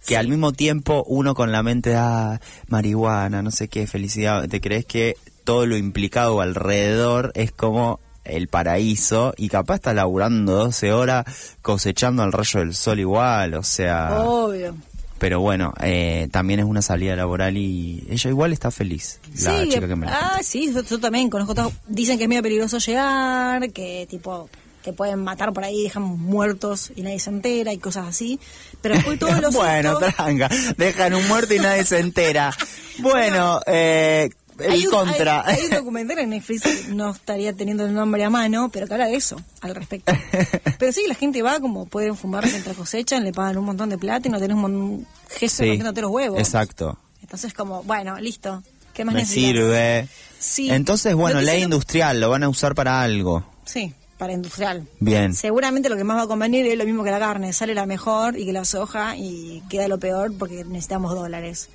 que 0.06 0.16
al 0.16 0.28
mismo 0.28 0.52
tiempo 0.52 1.04
uno 1.06 1.34
con 1.34 1.52
la 1.52 1.62
mente 1.62 1.94
ah, 1.94 2.40
marihuana, 2.68 3.42
no 3.42 3.50
sé 3.50 3.68
qué, 3.68 3.86
felicidad, 3.86 4.46
te 4.48 4.60
crees 4.60 4.84
que 4.84 5.16
todo 5.44 5.66
lo 5.66 5.76
implicado 5.76 6.40
alrededor 6.40 7.32
es 7.34 7.52
como 7.52 8.00
el 8.24 8.48
paraíso 8.48 9.34
y 9.36 9.48
capaz 9.48 9.76
está 9.76 9.94
laburando 9.94 10.54
12 10.54 10.92
horas 10.92 11.24
cosechando 11.62 12.22
al 12.22 12.32
rayo 12.32 12.60
del 12.60 12.74
sol 12.74 12.98
igual, 12.98 13.54
o 13.54 13.62
sea... 13.62 14.20
Obvio. 14.20 14.74
Pero 15.18 15.40
bueno, 15.40 15.72
eh, 15.80 16.28
también 16.32 16.60
es 16.60 16.66
una 16.66 16.82
salida 16.82 17.16
laboral 17.16 17.56
y 17.56 18.04
ella 18.10 18.30
igual 18.30 18.52
está 18.52 18.70
feliz, 18.70 19.20
la 19.42 19.58
sí, 19.58 19.68
chica 19.70 19.86
que 19.86 19.96
me 19.96 20.06
Ah, 20.08 20.40
sí, 20.42 20.70
yo, 20.74 21.00
también 21.00 21.30
conozco 21.30 21.54
todos. 21.54 21.72
Dicen 21.86 22.18
que 22.18 22.24
es 22.24 22.28
medio 22.28 22.42
peligroso 22.42 22.78
llegar, 22.78 23.70
que 23.70 24.06
tipo 24.10 24.50
que 24.82 24.92
pueden 24.92 25.20
matar 25.20 25.54
por 25.54 25.64
ahí, 25.64 25.82
dejan 25.84 26.02
muertos 26.02 26.92
y 26.94 27.00
nadie 27.00 27.18
se 27.18 27.30
entera 27.30 27.72
y 27.72 27.78
cosas 27.78 28.06
así. 28.06 28.38
Pero 28.82 28.96
después 28.96 29.18
todos 29.18 29.40
los 29.40 29.54
Bueno, 29.54 29.96
tranca, 29.98 30.50
dejan 30.76 31.14
un 31.14 31.26
muerto 31.26 31.54
y 31.54 31.58
nadie 31.58 31.84
se 31.84 32.00
entera. 32.00 32.52
Bueno, 33.00 33.58
eh, 33.66 34.30
el 34.58 34.88
contra. 34.88 35.46
Hay, 35.46 35.64
un 35.64 35.70
documental 35.70 36.18
en 36.18 36.30
Netflix, 36.30 36.88
no 36.88 37.10
estaría 37.10 37.52
teniendo 37.52 37.86
el 37.86 37.94
nombre 37.94 38.24
a 38.24 38.30
mano, 38.30 38.68
pero 38.72 38.86
que 38.86 38.94
habla 38.94 39.06
de 39.06 39.16
eso 39.16 39.40
al 39.60 39.74
respecto. 39.74 40.12
pero 40.78 40.92
sí, 40.92 41.04
la 41.08 41.14
gente 41.14 41.42
va 41.42 41.60
como 41.60 41.86
pueden 41.86 42.16
fumar 42.16 42.46
mientras 42.46 42.76
cosechan, 42.76 43.24
le 43.24 43.32
pagan 43.32 43.58
un 43.58 43.64
montón 43.64 43.90
de 43.90 43.98
plata 43.98 44.28
y 44.28 44.30
no 44.30 44.38
tenés 44.38 44.56
un 44.56 45.06
gesto 45.28 45.64
sí, 45.64 45.78
los 45.78 46.10
huevos. 46.10 46.38
Exacto. 46.38 46.98
Entonces, 47.22 47.54
como, 47.54 47.82
bueno, 47.82 48.18
listo. 48.20 48.62
¿Qué 48.92 49.04
más 49.04 49.14
Me 49.14 49.26
sirve. 49.26 50.08
Sí. 50.38 50.70
Entonces, 50.70 51.14
bueno, 51.14 51.40
ley 51.40 51.62
industrial, 51.62 52.20
lo 52.20 52.30
van 52.30 52.44
a 52.44 52.48
usar 52.48 52.74
para 52.74 53.02
algo. 53.02 53.44
Sí, 53.64 53.92
para 54.18 54.32
industrial. 54.32 54.86
Bien. 55.00 55.34
Seguramente 55.34 55.88
lo 55.88 55.96
que 55.96 56.04
más 56.04 56.16
va 56.16 56.22
a 56.22 56.26
convenir 56.28 56.64
es 56.66 56.78
lo 56.78 56.84
mismo 56.84 57.02
que 57.02 57.10
la 57.10 57.18
carne, 57.18 57.52
sale 57.52 57.74
la 57.74 57.86
mejor 57.86 58.38
y 58.38 58.44
que 58.44 58.52
la 58.52 58.64
soja 58.64 59.16
y 59.16 59.62
queda 59.68 59.88
lo 59.88 59.98
peor 59.98 60.32
porque 60.38 60.64
necesitamos 60.64 61.14
dólares. 61.14 61.70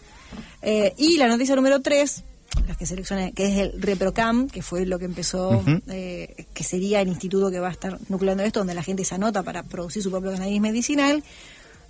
Eh, 0.61 0.93
y 0.97 1.17
la 1.17 1.27
noticia 1.27 1.55
número 1.55 1.81
tres 1.81 2.23
las 2.67 2.77
que 2.77 2.85
seleccioné, 2.85 3.31
que 3.33 3.47
es 3.47 3.57
el 3.57 3.81
ReproCam, 3.81 4.47
que 4.47 4.61
fue 4.61 4.85
lo 4.85 4.99
que 4.99 5.05
empezó, 5.05 5.63
eh, 5.87 6.45
que 6.53 6.63
sería 6.63 7.01
el 7.01 7.07
instituto 7.07 7.51
que 7.51 7.59
va 7.59 7.67
a 7.69 7.71
estar 7.71 7.99
nucleando 8.09 8.43
esto, 8.43 8.59
donde 8.59 8.73
la 8.73 8.83
gente 8.83 9.05
se 9.05 9.15
anota 9.15 9.43
para 9.43 9.63
producir 9.63 10.03
su 10.03 10.11
propio 10.11 10.31
cannabis 10.31 10.61
medicinal. 10.61 11.23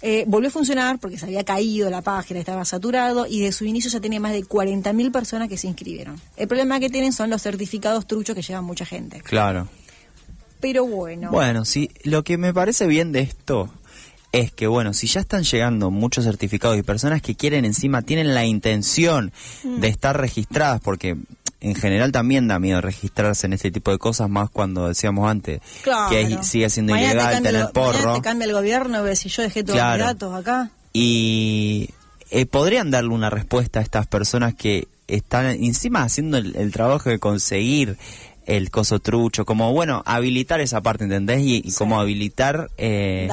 Eh, 0.01 0.23
volvió 0.27 0.47
a 0.47 0.51
funcionar 0.51 0.97
porque 0.99 1.17
se 1.17 1.25
había 1.25 1.43
caído 1.43 1.89
la 1.89 2.01
página, 2.01 2.39
estaba 2.39 2.63
saturado 2.63 3.27
y 3.27 3.41
de 3.41 3.51
su 3.51 3.65
inicio 3.65 3.91
ya 3.91 3.99
tenía 3.99 4.19
más 4.21 4.31
de 4.31 4.43
40.000 4.43 5.11
personas 5.11 5.49
que 5.49 5.57
se 5.57 5.67
inscribieron. 5.67 6.21
El 6.37 6.47
problema 6.47 6.79
que 6.79 6.89
tienen 6.89 7.11
son 7.11 7.29
los 7.29 7.41
certificados 7.41 8.07
truchos 8.07 8.33
que 8.33 8.41
llevan 8.41 8.63
mucha 8.63 8.85
gente. 8.85 9.19
Claro. 9.21 9.67
Pero 10.61 10.85
bueno. 10.85 11.31
Bueno, 11.31 11.65
sí, 11.65 11.89
lo 12.03 12.23
que 12.23 12.37
me 12.37 12.53
parece 12.53 12.87
bien 12.87 13.11
de 13.11 13.21
esto 13.21 13.69
es 14.31 14.51
que, 14.51 14.67
bueno, 14.67 14.93
si 14.93 15.07
ya 15.07 15.21
están 15.21 15.43
llegando 15.43 15.89
muchos 15.91 16.25
certificados 16.25 16.77
y 16.77 16.83
personas 16.83 17.21
que 17.21 17.35
quieren 17.35 17.65
encima, 17.65 18.01
tienen 18.01 18.33
la 18.33 18.45
intención 18.45 19.31
de 19.63 19.69
mm. 19.69 19.83
estar 19.91 20.19
registradas, 20.19 20.81
porque 20.81 21.17
en 21.61 21.75
general 21.75 22.11
también 22.11 22.47
da 22.47 22.59
miedo 22.59 22.79
registrarse 22.81 23.47
en 23.47 23.53
este 23.53 23.71
tipo 23.71 23.91
de 23.91 23.97
cosas, 23.97 24.29
más 24.29 24.49
cuando 24.49 24.87
decíamos 24.87 25.29
antes 25.29 25.61
que 26.09 26.37
sigue 26.43 26.69
siendo 26.69 26.95
ilegal 26.95 27.41
tener 27.41 27.69
porro. 27.73 28.15
Te 28.15 28.21
cambia 28.21 28.45
el 28.45 28.53
gobierno, 28.53 29.03
ves 29.03 29.19
si 29.19 29.29
yo 29.29 29.43
dejé 29.43 29.63
todos 29.63 29.79
los 29.79 29.99
datos 29.99 30.33
acá. 30.33 30.71
Y 30.93 31.89
eh, 32.31 32.45
podrían 32.45 32.91
darle 32.91 33.09
una 33.09 33.29
respuesta 33.29 33.79
a 33.79 33.83
estas 33.83 34.07
personas 34.07 34.53
que 34.53 34.87
están 35.07 35.47
encima 35.47 36.03
haciendo 36.03 36.37
el 36.37 36.71
trabajo 36.71 37.09
de 37.09 37.17
conseguir 37.19 37.97
el 38.49 38.71
coso 38.71 38.99
trucho, 38.99 39.45
como 39.45 39.71
bueno, 39.73 40.01
habilitar 40.07 40.59
esa 40.59 40.81
parte, 40.81 41.03
¿entendés? 41.03 41.41
Y, 41.43 41.71
como 41.73 41.99
habilitar 41.99 42.71
eh, 42.77 43.29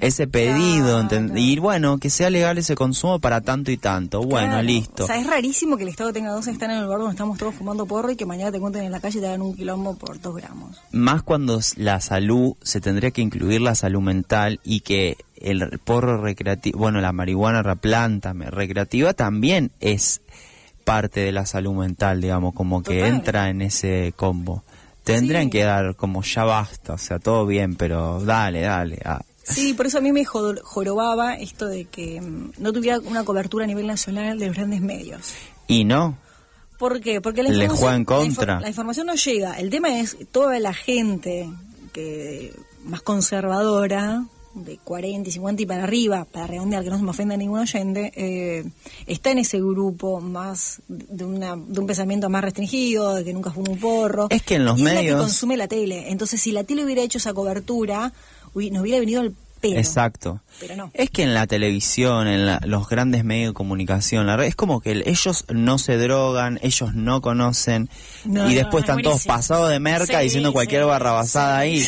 ese 0.00 0.28
pedido, 0.28 1.06
Y 1.34 1.58
bueno, 1.58 1.98
que 1.98 2.08
sea 2.08 2.30
legal 2.30 2.56
ese 2.56 2.76
consumo 2.76 3.18
para 3.18 3.40
tanto 3.40 3.72
y 3.72 3.76
tanto. 3.76 4.22
Bueno, 4.22 4.62
listo. 4.62 5.04
O 5.04 5.06
sea, 5.08 5.18
es 5.18 5.26
rarísimo 5.26 5.76
que 5.76 5.82
el 5.82 5.88
Estado 5.88 6.12
tenga 6.12 6.30
dos 6.30 6.46
están 6.46 6.70
en 6.70 6.78
el 6.78 6.84
lugar 6.84 7.00
donde 7.00 7.12
estamos 7.12 7.36
todos 7.36 7.54
fumando 7.54 7.84
porro 7.84 8.10
y 8.10 8.16
que 8.16 8.26
mañana 8.26 8.52
te 8.52 8.60
cuenten 8.60 8.84
en 8.84 8.92
la 8.92 9.00
calle 9.00 9.18
y 9.18 9.20
te 9.20 9.26
hagan 9.26 9.42
un 9.42 9.54
quilombo 9.54 9.96
por 9.96 10.20
dos 10.20 10.36
gramos. 10.36 10.80
Más 10.92 11.22
cuando 11.22 11.60
la 11.76 12.00
salud, 12.00 12.54
se 12.62 12.80
tendría 12.80 13.10
que 13.10 13.22
incluir 13.22 13.60
la 13.60 13.74
salud 13.74 14.00
mental 14.00 14.60
y 14.62 14.80
que 14.80 15.16
el 15.36 15.80
porro 15.80 16.22
recreativo, 16.22 16.78
bueno, 16.78 17.00
la 17.00 17.12
marihuana, 17.12 17.62
la 17.62 17.74
planta 17.74 18.32
recreativa 18.32 19.14
también 19.14 19.72
es 19.80 20.20
parte 20.84 21.20
de 21.20 21.32
la 21.32 21.46
salud 21.46 21.74
mental, 21.74 22.20
digamos, 22.20 22.54
como 22.54 22.82
que 22.82 23.06
entra 23.06 23.48
en 23.48 23.62
ese 23.62 24.12
combo. 24.16 24.64
Tendrían 25.14 25.50
que 25.50 25.64
dar 25.64 25.96
como 25.96 26.22
ya 26.22 26.44
basta, 26.44 26.94
o 26.94 26.98
sea, 26.98 27.18
todo 27.18 27.46
bien, 27.46 27.76
pero 27.76 28.20
dale, 28.20 28.62
dale. 28.62 28.98
Ah. 29.04 29.20
Sí, 29.42 29.74
por 29.74 29.86
eso 29.86 29.98
a 29.98 30.00
mí 30.00 30.12
me 30.12 30.24
jorobaba 30.24 31.34
esto 31.34 31.66
de 31.66 31.86
que 31.86 32.20
mm, 32.20 32.52
no 32.58 32.72
tuviera 32.72 32.98
una 33.00 33.24
cobertura 33.24 33.64
a 33.64 33.66
nivel 33.66 33.86
nacional 33.86 34.38
de 34.38 34.46
los 34.46 34.56
grandes 34.56 34.80
medios. 34.80 35.34
¿Y 35.66 35.84
no? 35.84 36.18
¿Por 36.78 37.00
qué? 37.00 37.20
Porque 37.20 37.42
la 37.42 37.50
información, 37.50 38.04
contra. 38.04 38.60
La, 38.60 38.68
información 38.68 39.06
no 39.06 39.14
llega. 39.14 39.58
El 39.58 39.68
tema 39.68 40.00
es 40.00 40.16
toda 40.32 40.58
la 40.60 40.72
gente 40.72 41.48
que 41.92 42.54
más 42.84 43.02
conservadora, 43.02 44.24
de 44.54 44.78
40 44.78 45.28
y 45.28 45.32
50 45.32 45.62
y 45.62 45.66
para 45.66 45.84
arriba, 45.84 46.26
para 46.30 46.46
redondear 46.46 46.82
que 46.82 46.90
no 46.90 46.96
se 46.96 47.02
me 47.02 47.10
ofenda 47.10 47.36
ningún 47.36 47.60
oyente, 47.60 48.12
eh, 48.16 48.64
está 49.06 49.30
en 49.30 49.38
ese 49.38 49.58
grupo 49.58 50.20
más 50.20 50.80
de, 50.88 51.24
una, 51.24 51.56
de 51.56 51.80
un 51.80 51.86
pensamiento 51.86 52.28
más 52.28 52.42
restringido, 52.42 53.14
de 53.14 53.24
que 53.24 53.32
nunca 53.32 53.50
fue 53.50 53.64
un 53.68 53.78
porro. 53.78 54.26
Es 54.30 54.42
que 54.42 54.56
en 54.56 54.64
los 54.64 54.78
medios... 54.78 55.04
Es 55.04 55.10
la 55.10 55.16
que 55.16 55.22
consume 55.22 55.56
la 55.56 55.68
tele. 55.68 56.10
Entonces, 56.10 56.40
si 56.40 56.52
la 56.52 56.64
tele 56.64 56.84
hubiera 56.84 57.02
hecho 57.02 57.18
esa 57.18 57.32
cobertura, 57.32 58.12
nos 58.54 58.82
hubiera 58.82 58.98
venido 58.98 59.22
el 59.22 59.34
Exacto. 59.62 60.40
Pero 60.58 60.76
no. 60.76 60.90
Es 60.94 61.10
que 61.10 61.22
en 61.22 61.34
la 61.34 61.46
televisión, 61.46 62.26
en 62.28 62.58
los 62.70 62.88
grandes 62.88 63.24
medios 63.24 63.50
de 63.50 63.54
comunicación, 63.54 64.26
la 64.26 64.44
es 64.44 64.54
como 64.56 64.80
que 64.80 65.02
ellos 65.06 65.44
no 65.48 65.78
se 65.78 65.96
drogan, 65.96 66.58
ellos 66.62 66.94
no 66.94 67.20
conocen 67.20 67.88
y 68.24 68.54
después 68.54 68.84
están 68.84 69.02
todos 69.02 69.24
pasados 69.24 69.70
de 69.70 69.80
merca 69.80 70.20
diciendo 70.20 70.52
cualquier 70.52 70.84
barrabasada 70.84 71.58
ahí. 71.58 71.86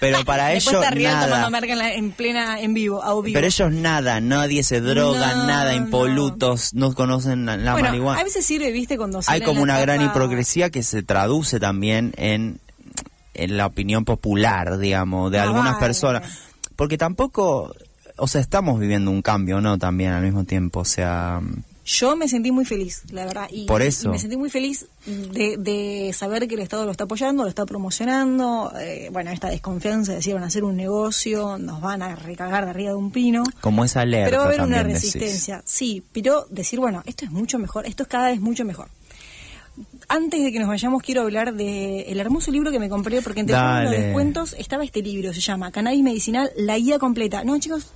pero 0.00 0.24
para 0.24 0.52
ellos 0.54 0.72
nada. 0.94 1.50
merca 1.50 1.72
en, 1.72 1.78
la- 1.78 1.94
en 1.94 2.10
plena, 2.12 2.60
en 2.60 2.74
vivo, 2.74 3.02
a 3.02 3.12
vivo. 3.20 3.34
Pero 3.34 3.46
ellos 3.46 3.72
nada, 3.72 4.20
nadie 4.20 4.62
se 4.62 4.80
droga, 4.80 5.46
nada, 5.46 5.74
impolutos, 5.74 6.74
no, 6.74 6.94
conocen 6.94 7.46
la, 7.46 7.56
la 7.56 7.72
bueno, 7.72 7.88
marihuana. 7.88 8.20
a 8.20 8.24
veces 8.24 8.44
sirve, 8.46 8.70
viste, 8.72 8.96
cuando 8.96 9.20
Hay 9.26 9.40
como 9.40 9.58
la 9.58 9.62
una 9.74 9.80
gran 9.80 10.00
hipocresía 10.02 10.70
que 10.70 10.82
se 10.82 11.02
traduce 11.02 11.58
también 11.60 12.12
en, 12.16 12.60
en 13.34 13.56
la 13.56 13.66
opinión 13.66 14.04
popular, 14.04 14.78
digamos, 14.78 15.30
de 15.32 15.38
Ah, 15.38 15.44
algunas 15.44 15.74
vale. 15.74 15.86
personas. 15.86 16.22
Porque 16.76 16.98
tampoco, 16.98 17.74
o 18.16 18.26
sea, 18.28 18.40
estamos 18.40 18.78
viviendo 18.80 19.10
un 19.10 19.22
cambio, 19.22 19.60
¿no? 19.60 19.78
También 19.78 20.12
al 20.12 20.22
mismo 20.22 20.44
tiempo, 20.44 20.80
o 20.80 20.84
sea... 20.84 21.40
Yo 21.84 22.14
me 22.14 22.28
sentí 22.28 22.52
muy 22.52 22.64
feliz, 22.64 23.02
la 23.10 23.24
verdad. 23.24 23.48
Y, 23.50 23.66
Por 23.66 23.82
eso. 23.82 24.06
y 24.06 24.12
me 24.12 24.18
sentí 24.20 24.36
muy 24.36 24.50
feliz 24.50 24.86
de, 25.04 25.56
de 25.58 26.12
saber 26.12 26.46
que 26.46 26.54
el 26.54 26.60
Estado 26.60 26.84
lo 26.84 26.92
está 26.92 27.04
apoyando, 27.04 27.42
lo 27.42 27.48
está 27.48 27.66
promocionando. 27.66 28.72
eh, 28.78 29.08
bueno, 29.12 29.32
esta 29.32 29.48
desconfianza 29.50 30.12
de 30.12 30.18
decir 30.18 30.32
van 30.32 30.44
a 30.44 30.46
hacer 30.46 30.62
un 30.62 30.76
negocio, 30.76 31.58
nos 31.58 31.80
van 31.80 32.02
a 32.02 32.14
recagar 32.14 32.66
de 32.66 32.70
arriba 32.70 32.90
de 32.90 32.96
un 32.96 33.10
pino. 33.10 33.42
Como 33.60 33.84
esa 33.84 34.02
alerta 34.02 34.30
Pero 34.30 34.38
va 34.38 34.44
a 34.44 34.46
haber 34.46 34.60
una 34.60 34.84
decís. 34.84 35.12
resistencia, 35.14 35.60
sí, 35.64 36.04
pero 36.12 36.46
decir, 36.50 36.78
bueno, 36.78 37.02
esto 37.04 37.24
es 37.24 37.32
mucho 37.32 37.58
mejor, 37.58 37.84
esto 37.84 38.04
es 38.04 38.08
cada 38.08 38.28
vez 38.28 38.40
mucho 38.40 38.64
mejor. 38.64 38.86
Antes 40.08 40.42
de 40.42 40.52
que 40.52 40.58
nos 40.58 40.68
vayamos, 40.68 41.02
quiero 41.02 41.22
hablar 41.22 41.54
de 41.54 42.02
el 42.02 42.20
hermoso 42.20 42.50
libro 42.50 42.70
que 42.70 42.78
me 42.78 42.88
compré, 42.88 43.22
porque 43.22 43.40
entre 43.40 43.56
todos 43.56 43.84
los 43.84 43.84
Dale. 43.84 44.02
descuentos 44.02 44.54
estaba 44.58 44.84
este 44.84 45.02
libro, 45.02 45.32
se 45.32 45.40
llama 45.40 45.70
Cannabis 45.70 46.02
Medicinal, 46.02 46.50
la 46.56 46.78
guía 46.78 46.98
completa. 46.98 47.44
No, 47.44 47.58
chicos, 47.58 47.92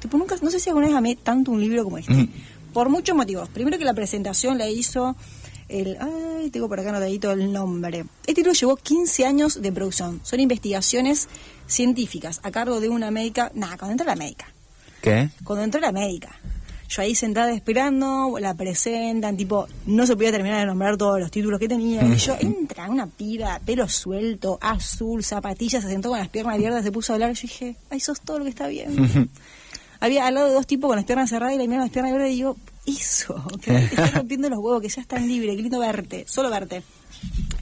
tipo, 0.00 0.18
nunca, 0.18 0.36
no 0.42 0.50
sé 0.50 0.58
si 0.58 0.68
alguna 0.68 0.86
vez 0.86 0.96
amé 0.96 1.16
tanto 1.16 1.50
un 1.50 1.60
libro 1.60 1.84
como 1.84 1.98
este. 1.98 2.12
Mm. 2.12 2.28
Por 2.72 2.88
muchos 2.90 3.16
motivos. 3.16 3.48
Primero 3.48 3.78
que 3.78 3.84
la 3.84 3.94
presentación 3.94 4.58
la 4.58 4.68
hizo 4.68 5.16
el... 5.68 5.96
Ay, 6.00 6.50
tengo 6.50 6.68
por 6.68 6.78
acá 6.78 6.90
anotadito 6.90 7.32
el 7.32 7.52
nombre. 7.52 8.04
Este 8.26 8.42
libro 8.42 8.52
llevó 8.52 8.76
15 8.76 9.24
años 9.24 9.62
de 9.62 9.72
producción. 9.72 10.20
Son 10.22 10.40
investigaciones 10.40 11.28
científicas 11.66 12.40
a 12.42 12.50
cargo 12.50 12.80
de 12.80 12.88
una 12.88 13.10
médica... 13.10 13.50
Nada, 13.54 13.76
cuando 13.78 13.92
entra 13.92 14.06
la 14.06 14.16
médica 14.16 14.46
¿Qué? 15.00 15.30
cuando 15.44 15.64
entró 15.64 15.80
la 15.80 15.92
médica. 15.92 16.38
Yo 16.88 17.02
ahí 17.02 17.14
sentada 17.14 17.52
esperando, 17.52 18.36
la 18.38 18.54
presentan, 18.54 19.36
tipo, 19.36 19.66
no 19.86 20.06
se 20.06 20.14
podía 20.14 20.32
terminar 20.32 20.60
de 20.60 20.66
nombrar 20.66 20.96
todos 20.96 21.18
los 21.18 21.30
títulos 21.30 21.58
que 21.58 21.68
tenía. 21.68 22.04
Y 22.04 22.16
yo, 22.16 22.36
entra 22.40 22.88
una 22.88 23.06
piba, 23.06 23.60
pelo 23.64 23.88
suelto, 23.88 24.58
azul, 24.60 25.24
zapatillas, 25.24 25.82
se 25.82 25.90
sentó 25.90 26.10
con 26.10 26.18
las 26.18 26.28
piernas 26.28 26.54
abiertas, 26.54 26.84
se 26.84 26.92
puso 26.92 27.12
a 27.12 27.14
hablar. 27.14 27.32
Y 27.32 27.34
yo 27.34 27.42
dije, 27.42 27.76
ay, 27.90 28.00
sos 28.00 28.20
todo 28.20 28.38
lo 28.38 28.44
que 28.44 28.50
está 28.50 28.68
bien. 28.68 29.30
Había 30.00 30.26
al 30.26 30.34
lado 30.34 30.48
de 30.48 30.54
dos 30.54 30.66
tipos 30.66 30.88
con 30.88 30.96
las 30.96 31.06
piernas 31.06 31.30
cerradas 31.30 31.54
y 31.54 31.58
la 31.58 31.64
miraron 31.64 31.84
las 31.84 31.90
piernas 31.90 32.12
abiertas 32.12 32.32
y 32.32 32.36
digo, 32.36 32.56
eso, 32.86 33.42
que 33.62 33.72
te 33.72 33.84
estás 33.84 34.14
rompiendo 34.14 34.48
los 34.48 34.58
huevos, 34.58 34.82
que 34.82 34.90
seas 34.90 35.06
tan 35.06 35.26
libre, 35.26 35.56
qué 35.56 35.62
lindo 35.62 35.80
verte, 35.80 36.24
solo 36.28 36.50
verte. 36.50 36.82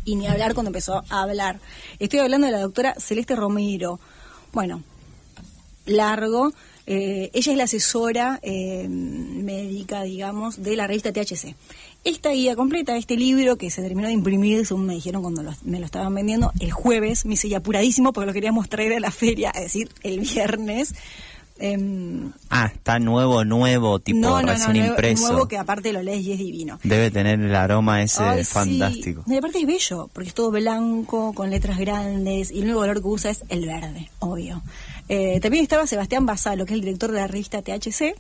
Y 0.05 0.17
ni 0.17 0.27
hablar 0.27 0.53
cuando 0.55 0.69
empezó 0.69 1.03
a 1.09 1.23
hablar. 1.23 1.61
Estoy 1.99 2.21
hablando 2.21 2.47
de 2.47 2.53
la 2.53 2.61
doctora 2.61 2.95
Celeste 2.99 3.35
Romero. 3.37 4.01
Bueno, 4.53 4.83
largo. 5.87 6.53
Eh, 6.87 7.31
ella 7.33 7.53
es 7.53 7.59
la 7.59 7.65
asesora 7.65 8.39
eh, 8.43 8.87
médica, 8.89 10.03
digamos, 10.03 10.63
de 10.63 10.77
la 10.77 10.87
revista 10.87 11.13
THC. 11.13 11.55
Esta 12.05 12.31
guía 12.31 12.57
completa, 12.57 12.97
este 12.99 13.17
libro 13.17 13.57
que 13.57 13.71
se 13.71 13.81
terminó 13.81 14.09
de 14.09 14.15
imprimir, 14.15 14.67
según 14.67 14.85
me 14.87 14.95
dijeron 14.95 15.23
cuando 15.23 15.43
lo- 15.43 15.55
me 15.65 15.79
lo 15.81 15.87
estaban 15.87 16.15
vendiendo, 16.15 16.53
el 16.61 16.71
jueves, 16.73 17.25
me 17.25 17.35
hice 17.35 17.49
ya 17.49 17.59
apuradísimo 17.59 18.13
porque 18.13 18.27
lo 18.27 18.33
queríamos 18.35 18.69
traer 18.69 18.93
a 18.93 19.01
la 19.01 19.11
feria, 19.11 19.51
es 19.55 19.63
decir, 19.63 19.89
el 20.03 20.21
viernes. 20.21 20.95
Em, 21.57 22.33
Ah, 22.51 22.67
está 22.75 22.99
nuevo, 22.99 23.45
nuevo, 23.45 24.01
tipo 24.01 24.19
no, 24.19 24.43
no, 24.43 24.49
recién 24.49 24.77
no, 24.77 24.87
impreso. 24.87 25.29
nuevo 25.29 25.47
que 25.47 25.57
aparte 25.57 25.93
lo 25.93 26.03
lees 26.03 26.27
y 26.27 26.33
es 26.33 26.39
divino. 26.41 26.81
Debe 26.83 27.13
tener 27.13 27.39
el 27.41 27.55
aroma 27.55 28.03
ese 28.03 28.25
Ay, 28.25 28.45
sí. 28.45 28.53
fantástico. 28.53 29.23
No, 29.27 29.35
y 29.35 29.37
aparte 29.39 29.61
es 29.61 29.67
bello, 29.67 30.11
porque 30.13 30.29
es 30.31 30.35
todo 30.35 30.51
blanco, 30.51 31.33
con 31.33 31.51
letras 31.51 31.79
grandes, 31.79 32.51
y 32.51 32.59
el 32.59 32.65
único 32.65 32.81
color 32.81 33.01
que 33.01 33.07
usa 33.07 33.31
es 33.31 33.45
el 33.51 33.67
verde, 33.67 34.11
obvio. 34.19 34.63
Eh, 35.09 35.41
también 35.41 35.63
estaba 35.63 35.87
Sebastián 35.87 36.27
Basalo, 36.27 36.65
que 36.65 36.73
es 36.73 36.79
el 36.79 36.85
director 36.85 37.13
de 37.13 37.21
la 37.21 37.27
revista 37.27 37.63
THC, 37.63 38.15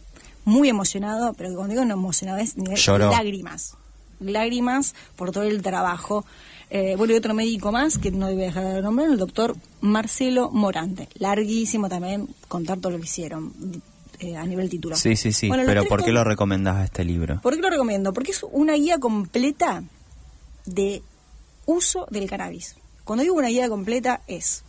muy 0.45 0.69
emocionado, 0.69 1.33
pero 1.35 1.50
que 1.50 1.57
cuando 1.57 1.73
digo 1.73 1.85
no 1.85 1.95
emocionado 1.95 2.38
es 2.38 2.57
nivel 2.57 2.76
Lloró. 2.76 3.11
lágrimas. 3.11 3.76
Lágrimas 4.21 4.95
por 5.17 5.33
todo 5.33 5.45
el 5.45 5.62
trabajo. 5.62 6.25
Eh, 6.71 6.95
bueno, 6.97 7.14
y 7.14 7.17
otro 7.17 7.35
médico 7.35 7.73
más, 7.73 7.99
que 7.99 8.11
no 8.11 8.26
debe 8.29 8.45
dejar 8.45 8.64
de 8.64 8.83
nombrar, 8.83 9.09
el 9.11 9.19
doctor 9.19 9.57
Marcelo 9.81 10.50
Morante. 10.50 11.09
Larguísimo 11.14 11.88
también 11.88 12.29
contar 12.49 12.79
todo 12.79 12.93
lo 12.93 12.99
que 12.99 13.05
hicieron 13.05 13.53
eh, 14.19 14.37
a 14.37 14.45
nivel 14.47 14.69
título. 14.69 14.97
Sí, 14.97 15.17
sí, 15.17 15.33
sí. 15.33 15.49
Bueno, 15.49 15.64
Pero 15.67 15.85
¿por 15.85 16.05
qué 16.05 16.12
lo 16.12 16.25
recomendás 16.25 16.85
este 16.85 17.05
libro? 17.05 17.41
¿Por 17.43 17.55
qué 17.57 17.62
lo 17.62 17.71
recomiendo? 17.71 18.12
Porque 18.12 18.33
es 18.33 18.45
una 18.50 18.75
guía 18.75 18.99
completa 18.99 19.85
de 20.67 21.03
uso 21.67 22.07
del 22.11 22.29
cannabis. 22.29 22.76
Cuando 23.05 23.23
digo 23.23 23.35
una 23.35 23.49
guía 23.49 23.69
completa 23.69 24.23
es, 24.26 24.64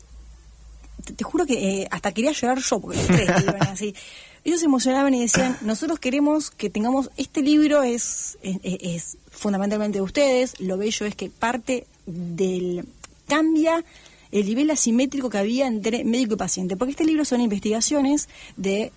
te, 1.05 1.13
te 1.13 1.23
juro 1.23 1.45
que 1.45 1.81
eh, 1.81 1.87
hasta 1.91 2.11
quería 2.11 2.31
llorar 2.31 2.59
yo, 2.59 2.79
porque 2.79 2.97
los 2.97 3.07
tres 3.07 3.29
iban 3.43 3.63
así. 3.63 3.95
Ellos 4.43 4.59
se 4.59 4.67
emocionaban 4.67 5.13
y 5.13 5.21
decían, 5.21 5.57
nosotros 5.61 5.97
queremos 5.97 6.51
que 6.51 6.69
tengamos, 6.69 7.09
este 7.17 7.41
libro 7.41 7.81
es, 7.81 8.37
es, 8.43 8.59
es 8.63 9.17
fundamentalmente 9.31 9.97
de 9.97 10.03
ustedes, 10.03 10.59
lo 10.59 10.77
bello 10.77 11.07
es 11.07 11.15
que 11.15 11.31
parte 11.31 11.87
del, 12.05 12.85
cambia 13.27 13.83
el 14.31 14.45
nivel 14.45 14.69
asimétrico 14.69 15.29
que 15.31 15.37
había 15.39 15.65
entre 15.65 16.03
médico 16.03 16.35
y 16.35 16.37
paciente, 16.37 16.77
porque 16.77 16.91
este 16.91 17.05
libro 17.05 17.25
son 17.25 17.41
investigaciones 17.41 18.29
de 18.55 18.91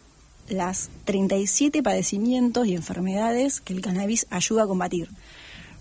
las 0.48 0.90
37 1.04 1.82
padecimientos 1.82 2.66
y 2.66 2.74
enfermedades 2.74 3.60
que 3.60 3.72
el 3.72 3.80
cannabis 3.80 4.26
ayuda 4.30 4.64
a 4.64 4.66
combatir. 4.66 5.08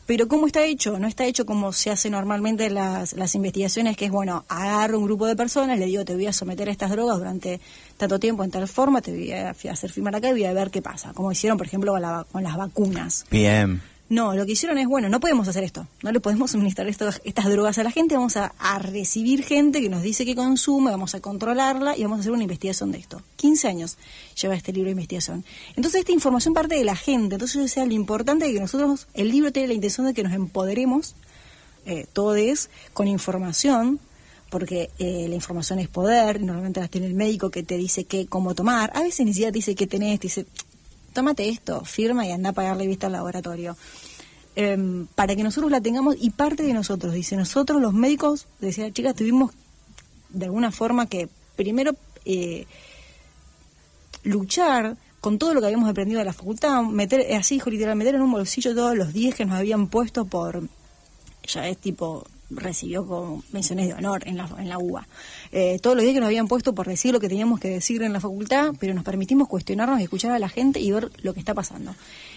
Pero 0.07 0.27
¿cómo 0.27 0.47
está 0.47 0.63
hecho? 0.63 0.97
No 0.97 1.07
está 1.07 1.25
hecho 1.25 1.45
como 1.45 1.71
se 1.73 1.91
hace 1.91 2.09
normalmente 2.09 2.69
las, 2.69 3.13
las 3.13 3.35
investigaciones, 3.35 3.95
que 3.97 4.05
es, 4.05 4.11
bueno, 4.11 4.45
agarro 4.47 4.97
un 4.97 5.05
grupo 5.05 5.27
de 5.27 5.35
personas, 5.35 5.77
le 5.77 5.85
digo, 5.85 6.03
te 6.05 6.15
voy 6.15 6.25
a 6.27 6.33
someter 6.33 6.69
a 6.69 6.71
estas 6.71 6.89
drogas 6.91 7.17
durante 7.19 7.59
tanto 7.97 8.17
tiempo, 8.17 8.43
en 8.43 8.49
tal 8.51 8.67
forma, 8.69 9.01
te 9.01 9.11
voy 9.11 9.31
a 9.33 9.49
hacer 9.69 9.91
firmar 9.91 10.15
acá 10.15 10.29
y 10.29 10.31
voy 10.31 10.45
a 10.45 10.53
ver 10.53 10.71
qué 10.71 10.81
pasa. 10.81 11.11
Como 11.13 11.31
hicieron, 11.31 11.57
por 11.57 11.67
ejemplo, 11.67 11.91
con, 11.91 12.01
la- 12.01 12.25
con 12.31 12.41
las 12.41 12.55
vacunas. 12.55 13.25
Bien. 13.29 13.81
No, 14.09 14.35
lo 14.35 14.45
que 14.45 14.53
hicieron 14.53 14.77
es, 14.77 14.87
bueno, 14.87 15.09
no 15.09 15.19
podemos 15.19 15.49
hacer 15.49 15.65
esto, 15.65 15.85
no 16.01 16.11
le 16.13 16.21
podemos 16.21 16.51
suministrar 16.51 16.87
estas 16.87 17.45
drogas 17.49 17.77
a 17.77 17.83
la 17.83 17.91
gente, 17.91 18.15
vamos 18.15 18.37
a, 18.37 18.53
a 18.57 18.79
recibir 18.79 19.43
gente 19.43 19.81
que 19.81 19.89
nos 19.89 20.01
dice 20.01 20.25
que 20.25 20.33
consume, 20.33 20.91
vamos 20.91 21.13
a 21.13 21.19
controlarla 21.19 21.97
y 21.97 22.03
vamos 22.03 22.17
a 22.17 22.21
hacer 22.21 22.31
una 22.31 22.43
investigación 22.43 22.91
de 22.93 22.99
esto. 22.99 23.21
15 23.35 23.67
años 23.67 23.97
lleva 24.41 24.55
este 24.55 24.71
libro 24.71 24.87
de 24.87 24.91
investigación. 24.91 25.43
Entonces 25.75 25.99
esta 25.99 26.13
información 26.13 26.53
parte 26.53 26.75
de 26.75 26.85
la 26.85 26.95
gente, 26.95 27.35
entonces 27.35 27.55
yo 27.55 27.61
decía, 27.63 27.85
lo 27.85 27.93
importante 27.93 28.47
es 28.47 28.53
que 28.53 28.59
nosotros, 28.61 29.07
el 29.13 29.29
libro 29.29 29.51
tiene 29.51 29.67
la 29.67 29.73
intención 29.73 30.07
de 30.07 30.13
que 30.13 30.23
nos 30.23 30.33
empoderemos, 30.33 31.15
eh, 31.85 32.05
todos, 32.13 32.69
con 32.93 33.07
información, 33.07 33.99
porque 34.49 34.89
eh, 34.99 35.25
la 35.27 35.35
información 35.35 35.79
es 35.79 35.87
poder, 35.87 36.41
normalmente 36.41 36.79
las 36.79 36.89
tiene 36.89 37.07
el 37.07 37.13
médico 37.13 37.49
que 37.49 37.63
te 37.63 37.77
dice 37.77 38.05
qué, 38.05 38.27
cómo 38.27 38.55
tomar, 38.55 38.91
a 38.95 39.01
veces 39.01 39.25
ni 39.25 39.33
siquiera 39.33 39.51
te 39.51 39.59
dice 39.59 39.75
qué 39.75 39.87
tenés, 39.87 40.19
te 40.19 40.27
dice, 40.27 40.45
tómate 41.17 41.49
esto, 41.49 41.83
firma 41.83 42.27
y 42.27 42.31
anda 42.31 42.51
a 42.51 42.53
pagarle 42.53 42.85
vista 42.85 43.07
al 43.07 43.13
laboratorio. 43.13 43.75
Em, 44.55 45.07
para 45.15 45.35
que 45.35 45.41
nosotros 45.41 45.71
la 45.71 45.81
tengamos 45.81 46.15
y 46.19 46.29
parte 46.29 46.61
de 46.61 46.73
nosotros, 46.73 47.11
dice, 47.11 47.35
nosotros 47.35 47.81
los 47.81 47.91
médicos, 47.91 48.45
decía, 48.61 48.93
chicas, 48.93 49.15
tuvimos 49.15 49.51
de 50.29 50.45
alguna 50.45 50.69
forma 50.69 51.07
que 51.07 51.27
primero 51.55 51.95
eh, 52.23 52.67
luchar 54.21 54.95
con 55.19 55.39
todo 55.39 55.55
lo 55.55 55.59
que 55.59 55.65
habíamos 55.65 55.89
aprendido 55.89 56.19
de 56.19 56.25
la 56.25 56.33
facultad, 56.33 56.83
meter, 56.83 57.33
así 57.33 57.59
literal, 57.65 57.95
meter 57.95 58.13
en 58.13 58.21
un 58.21 58.31
bolsillo 58.31 58.75
todos 58.75 58.95
los 58.95 59.11
10 59.11 59.33
que 59.33 59.45
nos 59.45 59.57
habían 59.57 59.87
puesto 59.87 60.25
por, 60.25 60.69
ya 61.47 61.67
es 61.67 61.79
tipo, 61.79 62.27
recibió 62.49 63.05
como 63.05 63.43
menciones 63.51 63.87
de 63.87 63.93
honor 63.93 64.27
en 64.27 64.37
la, 64.37 64.49
en 64.57 64.69
la 64.69 64.77
UBA. 64.77 65.07
Eh, 65.51 65.79
todos 65.81 65.95
los 65.95 66.03
días 66.03 66.13
que 66.13 66.19
nos 66.21 66.27
habían 66.27 66.47
puesto 66.47 66.73
por 66.73 66.87
decir 66.87 67.11
lo 67.13 67.19
que 67.19 67.27
teníamos 67.29 67.59
que 67.59 67.69
decir 67.69 68.01
en 68.03 68.13
la 68.13 68.19
facultad, 68.21 68.73
pero 68.79 68.93
nos 68.93 69.03
permitimos 69.03 69.47
cuestionarnos 69.47 69.99
y 69.99 70.03
escuchar 70.03 70.31
a 70.31 70.39
la 70.39 70.47
gente 70.49 70.79
y 70.79 70.91
ver 70.91 71.11
lo 71.23 71.33
que 71.33 71.39
está 71.39 71.53
pasando. 71.53 71.93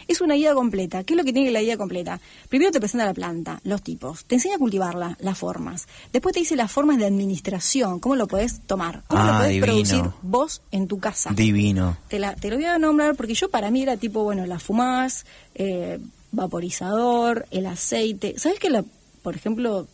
Es 0.08 0.20
una 0.20 0.34
guía 0.34 0.54
completa. 0.54 1.04
¿Qué 1.04 1.12
es 1.12 1.16
lo 1.16 1.22
que 1.24 1.32
tiene 1.32 1.52
la 1.52 1.60
guía 1.62 1.76
completa? 1.76 2.20
Primero 2.48 2.72
te 2.72 2.80
presenta 2.80 3.04
la 3.06 3.14
planta, 3.14 3.60
los 3.62 3.82
tipos, 3.82 4.24
te 4.24 4.34
enseña 4.34 4.56
a 4.56 4.58
cultivarla, 4.58 5.16
las 5.20 5.38
formas. 5.38 5.86
Después 6.12 6.32
te 6.34 6.40
dice 6.40 6.56
las 6.56 6.72
formas 6.72 6.98
de 6.98 7.06
administración, 7.06 8.00
cómo 8.00 8.16
lo 8.16 8.26
podés 8.26 8.60
tomar, 8.66 9.04
cómo 9.06 9.22
lo 9.22 9.30
Ah, 9.32 9.36
podés 9.38 9.50
divino. 9.52 9.66
producir 9.72 10.02
vos 10.22 10.62
en 10.72 10.88
tu 10.88 10.98
casa. 10.98 11.30
Divino. 11.32 11.96
Te, 12.08 12.18
la, 12.18 12.34
te 12.34 12.50
lo 12.50 12.56
voy 12.56 12.64
a 12.64 12.78
nombrar 12.78 13.14
porque 13.14 13.34
yo 13.34 13.48
para 13.50 13.70
mí 13.70 13.82
era 13.82 13.96
tipo, 13.96 14.24
bueno, 14.24 14.44
la 14.46 14.58
fumás, 14.58 15.24
eh, 15.54 16.00
vaporizador, 16.32 17.46
el 17.52 17.66
aceite. 17.66 18.34
¿Sabes 18.38 18.58
que, 18.58 18.70
la, 18.70 18.84
por 19.22 19.36
ejemplo, 19.36 19.86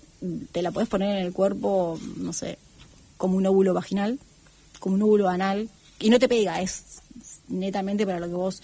te 0.52 0.62
la 0.62 0.70
podés 0.72 0.88
poner 0.88 1.18
en 1.18 1.26
el 1.26 1.32
cuerpo, 1.32 1.98
no 2.16 2.32
sé, 2.32 2.58
como 3.16 3.36
un 3.36 3.46
óvulo 3.46 3.74
vaginal, 3.74 4.18
como 4.80 4.94
un 4.96 5.02
óvulo 5.02 5.28
anal, 5.28 5.68
y 6.00 6.10
no 6.10 6.18
te 6.18 6.28
pega, 6.28 6.60
es 6.60 6.84
netamente 7.48 8.04
para 8.04 8.20
lo 8.20 8.26
que 8.26 8.34
vos 8.34 8.60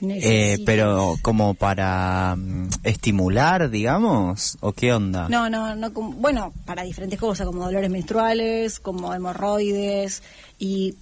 Eh, 0.00 0.06
necesitas. 0.06 0.60
pero 0.66 1.16
como 1.22 1.54
para 1.54 2.36
mm, 2.36 2.68
estimular, 2.84 3.68
digamos, 3.70 4.58
o 4.60 4.72
qué 4.72 4.92
onda? 4.92 5.28
No, 5.28 5.48
no, 5.50 5.74
no, 5.74 5.92
como- 5.92 6.12
bueno, 6.12 6.52
para 6.64 6.82
diferentes 6.82 7.18
cosas, 7.18 7.46
como 7.46 7.64
dolores 7.64 7.90
menstruales, 7.90 8.78
como 8.78 9.12
hemorroides 9.14 10.22
y 10.58 10.94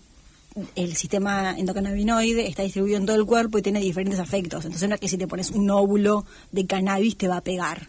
el 0.76 0.94
sistema 0.94 1.58
endocannabinoide 1.58 2.46
está 2.46 2.62
distribuido 2.62 2.96
en 2.98 3.06
todo 3.06 3.16
el 3.16 3.26
cuerpo 3.26 3.58
y 3.58 3.62
tiene 3.62 3.80
diferentes 3.80 4.20
efectos. 4.20 4.64
Entonces 4.64 4.88
no 4.88 4.94
es 4.94 5.00
que 5.00 5.08
si 5.08 5.18
te 5.18 5.26
pones 5.26 5.50
un 5.50 5.68
óvulo 5.70 6.24
de 6.52 6.64
cannabis 6.66 7.16
te 7.18 7.26
va 7.28 7.38
a 7.38 7.40
pegar. 7.40 7.88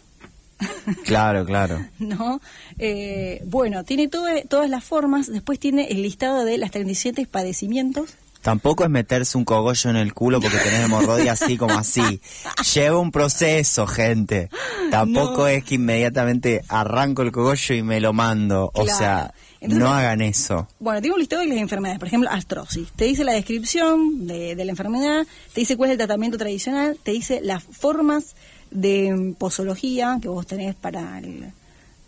Claro, 1.04 1.44
claro. 1.44 1.84
¿No? 1.98 2.40
Eh, 2.78 3.42
bueno, 3.44 3.84
tiene 3.84 4.08
todo- 4.08 4.26
todas 4.48 4.70
las 4.70 4.84
formas, 4.84 5.26
después 5.30 5.58
tiene 5.58 5.88
el 5.88 6.02
listado 6.02 6.44
de 6.44 6.58
las 6.58 6.70
37 6.70 7.26
padecimientos. 7.26 8.10
Tampoco 8.42 8.84
es 8.84 8.90
meterse 8.90 9.36
un 9.36 9.44
cogollo 9.44 9.90
en 9.90 9.96
el 9.96 10.14
culo 10.14 10.40
porque 10.40 10.58
tenés 10.58 10.84
hemorroidia 10.84 11.32
así 11.32 11.56
como 11.56 11.74
así. 11.74 12.20
Lleva 12.74 12.98
un 13.00 13.10
proceso, 13.10 13.88
gente. 13.88 14.50
Tampoco 14.90 15.38
No. 15.42 15.46
es 15.48 15.64
que 15.64 15.74
inmediatamente 15.74 16.62
arranco 16.68 17.22
el 17.22 17.32
cogollo 17.32 17.74
y 17.74 17.82
me 17.82 17.98
lo 18.00 18.12
mando. 18.12 18.70
O 18.74 18.86
sea, 18.86 19.34
Entonces- 19.60 19.78
no 19.80 19.92
hagan 19.92 20.20
eso. 20.20 20.68
Bueno, 20.78 21.00
tiene 21.00 21.14
un 21.14 21.20
listado 21.20 21.42
de 21.42 21.48
las 21.48 21.56
enfermedades, 21.58 21.98
por 21.98 22.06
ejemplo, 22.06 22.30
artrosis. 22.30 22.92
Te 22.94 23.06
dice 23.06 23.24
la 23.24 23.32
descripción 23.32 24.28
de, 24.28 24.54
de 24.54 24.64
la 24.64 24.70
enfermedad, 24.70 25.26
te 25.52 25.60
dice 25.62 25.76
cuál 25.76 25.90
es 25.90 25.92
el 25.94 25.98
tratamiento 25.98 26.38
tradicional, 26.38 26.96
te 27.02 27.10
dice 27.10 27.40
las 27.42 27.64
formas 27.64 28.36
de 28.76 29.34
posología 29.38 30.18
que 30.20 30.28
vos 30.28 30.46
tenés 30.46 30.74
para 30.74 31.18
el, 31.18 31.52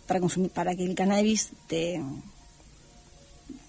para 0.07 0.19
consumir, 0.19 0.51
para 0.51 0.75
que 0.75 0.85
el 0.85 0.95
cannabis 0.95 1.49
te 1.67 2.01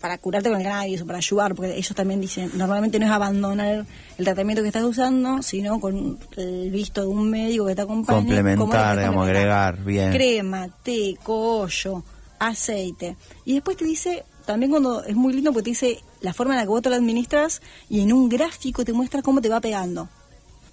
para 0.00 0.16
curarte 0.16 0.48
con 0.48 0.58
el 0.58 0.64
cannabis 0.64 1.02
o 1.02 1.06
para 1.06 1.18
ayudar, 1.18 1.54
porque 1.54 1.76
ellos 1.76 1.94
también 1.94 2.20
dicen, 2.20 2.50
normalmente 2.54 2.98
no 2.98 3.06
es 3.06 3.12
abandonar 3.12 3.84
el 4.16 4.24
tratamiento 4.24 4.62
que 4.62 4.68
estás 4.68 4.82
usando, 4.82 5.42
sino 5.42 5.78
con 5.78 6.18
el 6.36 6.70
visto 6.70 7.02
de 7.02 7.06
un 7.06 7.30
médico 7.30 7.66
que 7.66 7.74
te 7.74 7.82
acompañe. 7.82 8.18
Complementar, 8.18 8.96
digamos, 8.96 9.26
agregar, 9.26 9.84
bien. 9.84 10.10
Crema, 10.10 10.68
té, 10.82 11.16
cogollo, 11.22 12.02
aceite. 12.38 13.16
Y 13.44 13.54
después 13.54 13.76
te 13.76 13.84
dice, 13.84 14.24
también 14.46 14.70
cuando 14.70 15.04
es 15.04 15.14
muy 15.14 15.34
lindo, 15.34 15.52
porque 15.52 15.64
te 15.64 15.70
dice 15.70 15.98
la 16.22 16.32
forma 16.32 16.54
en 16.54 16.58
la 16.58 16.64
que 16.64 16.70
vos 16.70 16.82
te 16.82 16.88
lo 16.88 16.96
administras 16.96 17.60
y 17.90 18.00
en 18.00 18.12
un 18.12 18.28
gráfico 18.28 18.84
te 18.84 18.94
muestra 18.94 19.20
cómo 19.20 19.42
te 19.42 19.50
va 19.50 19.60
pegando. 19.60 20.08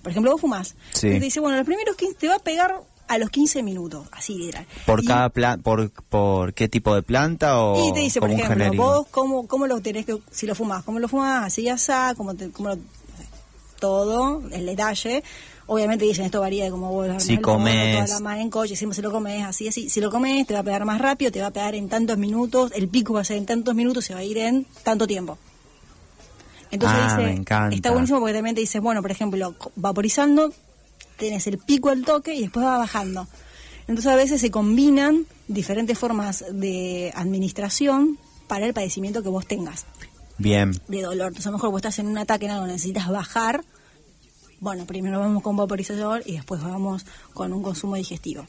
Por 0.08 0.12
ejemplo, 0.12 0.32
vos 0.32 0.40
fumás. 0.40 0.74
Sí. 0.94 1.08
Y 1.08 1.12
te 1.16 1.20
dice, 1.20 1.42
bueno, 1.42 1.58
los 1.58 1.66
primeros 1.66 1.98
15 1.98 2.16
te 2.16 2.30
va 2.30 2.36
a 2.36 2.40
pegar 2.40 2.82
a 3.10 3.18
los 3.18 3.30
15 3.30 3.62
minutos, 3.62 4.08
así 4.14 4.36
literal. 4.36 4.66
¿Por 4.86 5.04
Y- 5.04 5.06
cada 5.06 5.28
plan, 5.28 5.62
por, 5.62 5.92
por 5.92 6.54
qué 6.54 6.70
tipo 6.70 6.96
de 6.96 7.04
planta 7.04 7.62
o 7.62 7.90
y 7.90 7.92
te 7.92 8.00
dice, 8.00 8.22
por 8.22 8.32
ejemplo, 8.32 8.72
vos 8.74 9.08
cómo, 9.12 9.50
cómo 9.50 9.68
lo 9.68 9.82
tenés 9.82 10.06
que, 10.06 10.18
si 10.32 10.46
lo 10.46 10.56
fumás, 10.56 10.86
cómo 10.86 11.00
lo 11.00 11.10
fumás, 11.10 11.48
así 11.48 11.68
asá, 11.68 12.14
cómo, 12.16 12.36
te, 12.36 12.50
cómo 12.52 12.70
lo, 12.70 12.78
todo, 13.82 14.42
el 14.50 14.66
detalle. 14.66 15.26
Obviamente 15.66 16.06
dicen, 16.06 16.24
esto 16.24 16.40
varía 16.40 16.64
de 16.64 16.72
cómo 16.72 16.90
vos 16.94 17.22
Si 17.22 17.36
la 17.36 18.20
más 18.22 18.40
en 18.40 18.50
coche, 18.50 18.78
siempre 18.78 18.96
si 18.96 19.02
lo 19.02 19.12
comes 19.12 19.44
así, 19.44 19.68
así. 19.68 19.90
Si 19.90 20.00
lo 20.00 20.10
comes, 20.10 20.48
te 20.48 20.54
va 20.54 20.62
a 20.62 20.64
pegar 20.64 20.86
más 20.86 21.02
rápido, 21.02 21.34
te 21.34 21.42
va 21.42 21.48
a 21.48 21.52
pegar 21.52 21.76
en 21.76 21.90
tantos 21.90 22.18
minutos, 22.18 22.72
el 22.74 22.88
pico 22.88 23.12
va 23.12 23.20
a 23.20 23.26
ser 23.26 23.36
en 23.36 23.46
tantos 23.46 23.76
minutos, 23.76 24.06
se 24.06 24.14
va 24.14 24.22
a 24.22 24.24
ir 24.24 24.38
en 24.38 24.66
tanto 24.84 25.06
tiempo. 25.06 25.38
Entonces 26.72 27.00
Ah, 27.02 27.16
dice, 27.18 27.30
me 27.30 27.36
encanta. 27.38 27.76
está 27.76 27.92
buenísimo 27.92 28.20
porque 28.20 28.34
también 28.34 28.56
te 28.56 28.62
dice, 28.62 28.80
bueno, 28.80 29.02
por 29.02 29.12
ejemplo, 29.12 29.56
vaporizando, 29.76 30.54
tenés 31.18 31.48
el 31.48 31.58
pico 31.58 31.90
al 31.90 32.04
toque 32.04 32.36
y 32.36 32.42
después 32.42 32.66
va 32.66 32.78
bajando. 32.78 33.28
Entonces 33.88 34.08
a 34.12 34.16
veces 34.16 34.42
se 34.42 34.52
combinan 34.52 35.26
diferentes 35.48 35.98
formas 35.98 36.44
de 36.52 37.12
administración 37.16 38.18
para 38.48 38.66
el 38.66 38.74
padecimiento 38.74 39.24
que 39.24 39.30
vos 39.30 39.46
tengas 39.48 39.86
Bien. 40.38 40.72
de 40.88 41.02
dolor. 41.02 41.28
Entonces 41.30 41.48
a 41.48 41.52
lo 41.52 41.58
mejor 41.58 41.72
vos 41.72 41.80
estás 41.80 42.00
en 42.00 42.08
un 42.08 42.18
ataque 42.18 42.46
en 42.46 42.52
algo, 42.52 42.68
necesitas 42.68 43.08
bajar. 43.10 43.64
Bueno, 44.60 44.86
primero 44.86 45.20
vamos 45.20 45.42
con 45.44 45.56
vaporizador 45.56 46.22
y 46.26 46.34
después 46.34 46.62
vamos 46.62 47.06
con 47.34 47.54
un 47.54 47.62
consumo 47.64 47.96
digestivo. 47.96 48.46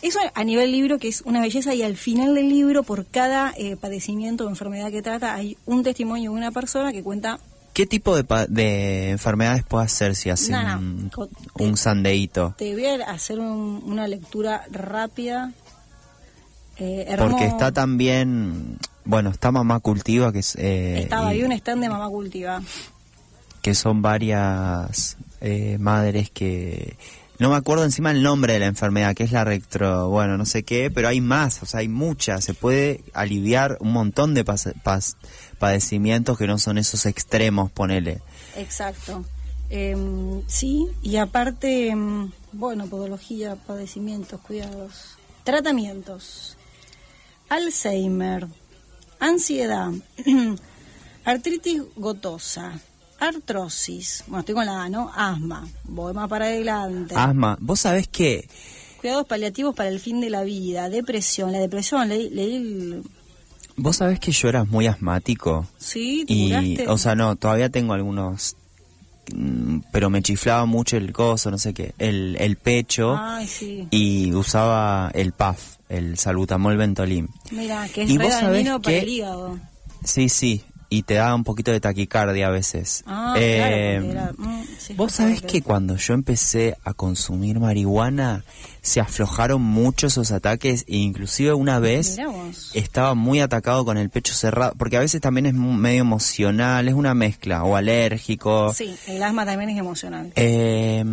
Eso 0.00 0.20
a 0.32 0.44
nivel 0.44 0.70
libro, 0.70 0.98
que 0.98 1.08
es 1.08 1.22
una 1.22 1.40
belleza, 1.40 1.74
y 1.74 1.82
al 1.82 1.96
final 1.96 2.34
del 2.36 2.48
libro, 2.48 2.84
por 2.84 3.04
cada 3.06 3.52
eh, 3.56 3.76
padecimiento 3.76 4.46
o 4.46 4.48
enfermedad 4.48 4.92
que 4.92 5.02
trata, 5.02 5.34
hay 5.34 5.56
un 5.66 5.82
testimonio 5.82 6.30
de 6.30 6.36
una 6.36 6.52
persona 6.52 6.92
que 6.92 7.02
cuenta 7.02 7.40
¿Qué 7.78 7.86
tipo 7.86 8.16
de, 8.16 8.24
pa- 8.24 8.46
de 8.46 9.10
enfermedades 9.10 9.62
puede 9.62 9.84
hacer 9.84 10.16
si 10.16 10.30
hace 10.30 10.50
No, 10.50 10.80
no. 10.80 11.28
un, 11.60 11.76
sandeíto? 11.76 12.56
Te 12.58 12.72
voy 12.72 12.86
a 12.86 13.04
hacer 13.08 13.38
un- 13.38 13.80
una 13.86 14.08
lectura 14.08 14.64
rápida. 14.72 15.52
Eh, 16.76 17.14
Porque 17.16 17.46
está 17.46 17.70
también, 17.70 18.78
bueno, 19.04 19.30
está 19.30 19.52
Mamá 19.52 19.78
Cultiva, 19.78 20.32
que 20.32 20.40
es... 20.40 20.56
eh, 20.56 21.02
Estaba, 21.02 21.26
y- 21.32 21.36
había 21.36 21.46
un 21.46 21.52
stand 21.52 21.82
de 21.82 21.88
mamá 21.88 22.08
cultiva. 22.08 22.60
que 23.62 23.74
son 23.76 24.02
varias 24.02 25.16
eh, 25.40 25.76
madres 25.78 26.30
que 26.30 26.96
no 27.38 27.50
me 27.50 27.56
acuerdo 27.56 27.84
encima 27.84 28.10
el 28.10 28.22
nombre 28.22 28.54
de 28.54 28.58
la 28.60 28.66
enfermedad 28.66 29.14
que 29.14 29.24
es 29.24 29.32
la 29.32 29.44
retro 29.44 30.08
bueno 30.08 30.36
no 30.36 30.44
sé 30.44 30.64
qué 30.64 30.90
pero 30.90 31.08
hay 31.08 31.20
más 31.20 31.62
o 31.62 31.66
sea 31.66 31.80
hay 31.80 31.88
muchas. 31.88 32.44
Se 32.44 32.54
puede 32.54 33.02
aliviar 33.14 33.76
un 33.80 33.92
montón 33.92 34.34
de 34.34 34.44
padecimientos 35.58 36.38
que 36.38 36.46
no 36.46 36.58
son 36.58 36.78
esos 36.78 37.06
extremos 37.06 37.70
ponele. 37.70 38.20
Exacto. 38.56 39.24
Em, 39.70 40.42
sí, 40.46 40.88
y 41.02 41.16
aparte, 41.16 41.88
em, 41.88 42.30
bueno, 42.52 42.86
podología, 42.86 43.56
padecimientos, 43.56 44.40
cuidados, 44.40 45.18
tratamientos, 45.44 46.56
Alzheimer, 47.50 48.48
ansiedad, 49.20 49.92
artritis 51.24 51.82
gotosa, 51.96 52.80
artrosis, 53.18 54.24
bueno, 54.26 54.40
estoy 54.40 54.54
con 54.54 54.66
la 54.66 54.84
A, 54.84 54.88
¿no? 54.88 55.10
Asma, 55.14 55.66
voy 55.84 56.12
más 56.14 56.28
para 56.28 56.46
adelante. 56.46 57.14
asma 57.16 57.56
vos 57.60 57.80
sabés 57.80 58.08
que 58.08 58.48
Cuidados 59.00 59.26
paliativos 59.26 59.74
para 59.76 59.88
el 59.90 60.00
fin 60.00 60.20
de 60.20 60.28
la 60.28 60.42
vida, 60.42 60.88
depresión, 60.88 61.52
la 61.52 61.60
depresión, 61.60 62.08
leí, 62.08 62.30
leí 62.30 62.56
el... 62.56 63.02
vos 63.76 63.96
sabés 63.96 64.18
que 64.18 64.32
yo 64.32 64.48
era 64.48 64.64
muy 64.64 64.86
asmático 64.88 65.66
¿Sí? 65.78 66.24
¿Te 66.26 66.32
y 66.34 66.48
curaste? 66.48 66.88
o 66.88 66.98
sea 66.98 67.14
no 67.14 67.36
todavía 67.36 67.68
tengo 67.68 67.92
algunos 67.92 68.56
mm, 69.32 69.78
pero 69.92 70.10
me 70.10 70.20
chiflaba 70.22 70.64
mucho 70.66 70.96
el 70.96 71.12
coso 71.12 71.50
no 71.50 71.58
sé 71.58 71.74
qué 71.74 71.94
el, 71.98 72.36
el 72.40 72.56
pecho 72.56 73.16
Ay, 73.16 73.46
sí. 73.46 73.86
y 73.92 74.32
usaba 74.32 75.10
el 75.14 75.30
PAF, 75.32 75.76
el 75.88 76.18
salbutamol 76.18 76.76
Ventolin. 76.76 77.28
Mira, 77.52 77.88
que 77.88 78.02
es 78.02 78.10
y 78.10 78.18
vos 78.18 78.32
sabés 78.32 78.68
para 78.82 78.96
el 78.98 79.08
hígado. 79.08 79.58
Sí, 80.04 80.28
sí, 80.28 80.62
y 80.90 81.02
te 81.02 81.14
da 81.14 81.34
un 81.34 81.44
poquito 81.44 81.70
de 81.70 81.80
taquicardia 81.80 82.46
a 82.46 82.50
veces. 82.50 83.02
Ah, 83.06 83.34
Eh, 83.38 84.00
claro, 84.10 84.34
mm, 84.38 84.62
sí, 84.78 84.94
Vos 84.94 85.10
es 85.10 85.16
sabés 85.16 85.42
que 85.42 85.60
cuando 85.62 85.96
yo 85.96 86.14
empecé 86.14 86.76
a 86.82 86.94
consumir 86.94 87.60
marihuana, 87.60 88.44
se 88.80 89.00
aflojaron 89.00 89.60
mucho 89.60 90.06
esos 90.06 90.32
ataques 90.32 90.84
e 90.88 90.96
inclusive 90.96 91.52
una 91.52 91.78
vez 91.78 92.16
estaba 92.72 93.14
muy 93.14 93.40
atacado 93.40 93.84
con 93.84 93.98
el 93.98 94.08
pecho 94.08 94.32
cerrado, 94.32 94.72
porque 94.78 94.96
a 94.96 95.00
veces 95.00 95.20
también 95.20 95.46
es 95.46 95.54
medio 95.54 96.00
emocional, 96.00 96.88
es 96.88 96.94
una 96.94 97.12
mezcla, 97.12 97.64
o 97.64 97.76
alérgico. 97.76 98.72
Sí, 98.72 98.96
el 99.08 99.22
asma 99.22 99.44
también 99.44 99.70
es 99.70 99.78
emocional. 99.78 100.32
Eh, 100.36 101.04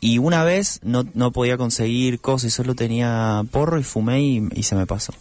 y 0.00 0.18
una 0.18 0.42
vez 0.44 0.80
no, 0.82 1.04
no 1.14 1.30
podía 1.30 1.56
conseguir 1.56 2.20
cosas 2.20 2.48
y 2.48 2.50
solo 2.50 2.74
tenía 2.74 3.42
porro 3.50 3.78
y 3.78 3.84
fumé 3.84 4.22
y, 4.22 4.48
y 4.54 4.64
se 4.64 4.74
me 4.74 4.86
pasó. 4.86 5.14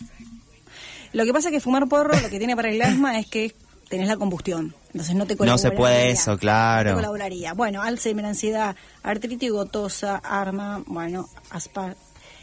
Lo 1.14 1.26
que 1.26 1.32
pasa 1.32 1.50
es 1.50 1.54
que 1.54 1.60
fumar 1.60 1.88
porro 1.88 2.20
lo 2.20 2.30
que 2.30 2.40
tiene 2.40 2.56
para 2.56 2.70
el 2.72 2.82
asma 2.82 3.20
es 3.20 3.28
que 3.28 3.54
tenés 3.96 4.08
la 4.08 4.18
combustión. 4.18 4.74
Entonces 4.88 5.16
no 5.16 5.26
te 5.26 5.34
No 5.34 5.38
colaboraría. 5.40 5.70
se 5.72 5.76
puede 5.76 6.10
eso, 6.12 6.38
claro. 6.38 6.92
No 6.92 6.96
te 6.98 7.02
colaboraría. 7.04 7.54
Bueno, 7.54 7.82
Alzheimer, 7.82 8.26
ansiedad, 8.26 8.76
artritis 9.04 9.52
gotosa, 9.52 10.18
arma, 10.18 10.84
bueno, 10.88 11.30
aspa, 11.52 11.96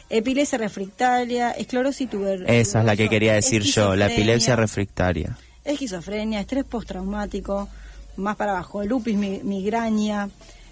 epilepsia 0.09 0.57
refractaria, 0.57 1.51
esclerosis 1.51 2.09
tuberosa. 2.09 2.51
Esa 2.53 2.79
es 2.79 2.85
la 2.85 2.95
que 2.95 3.09
quería 3.09 3.33
decir 3.33 3.63
yo, 3.63 3.95
la 3.95 4.07
epilepsia 4.07 4.55
refractaria. 4.55 5.37
Esquizofrenia, 5.63 6.39
estrés 6.41 6.63
postraumático, 6.65 7.69
más 8.17 8.35
para 8.35 8.51
abajo, 8.53 8.83
lupus, 8.83 9.13
mi- 9.13 9.41
migraña, 9.43 10.29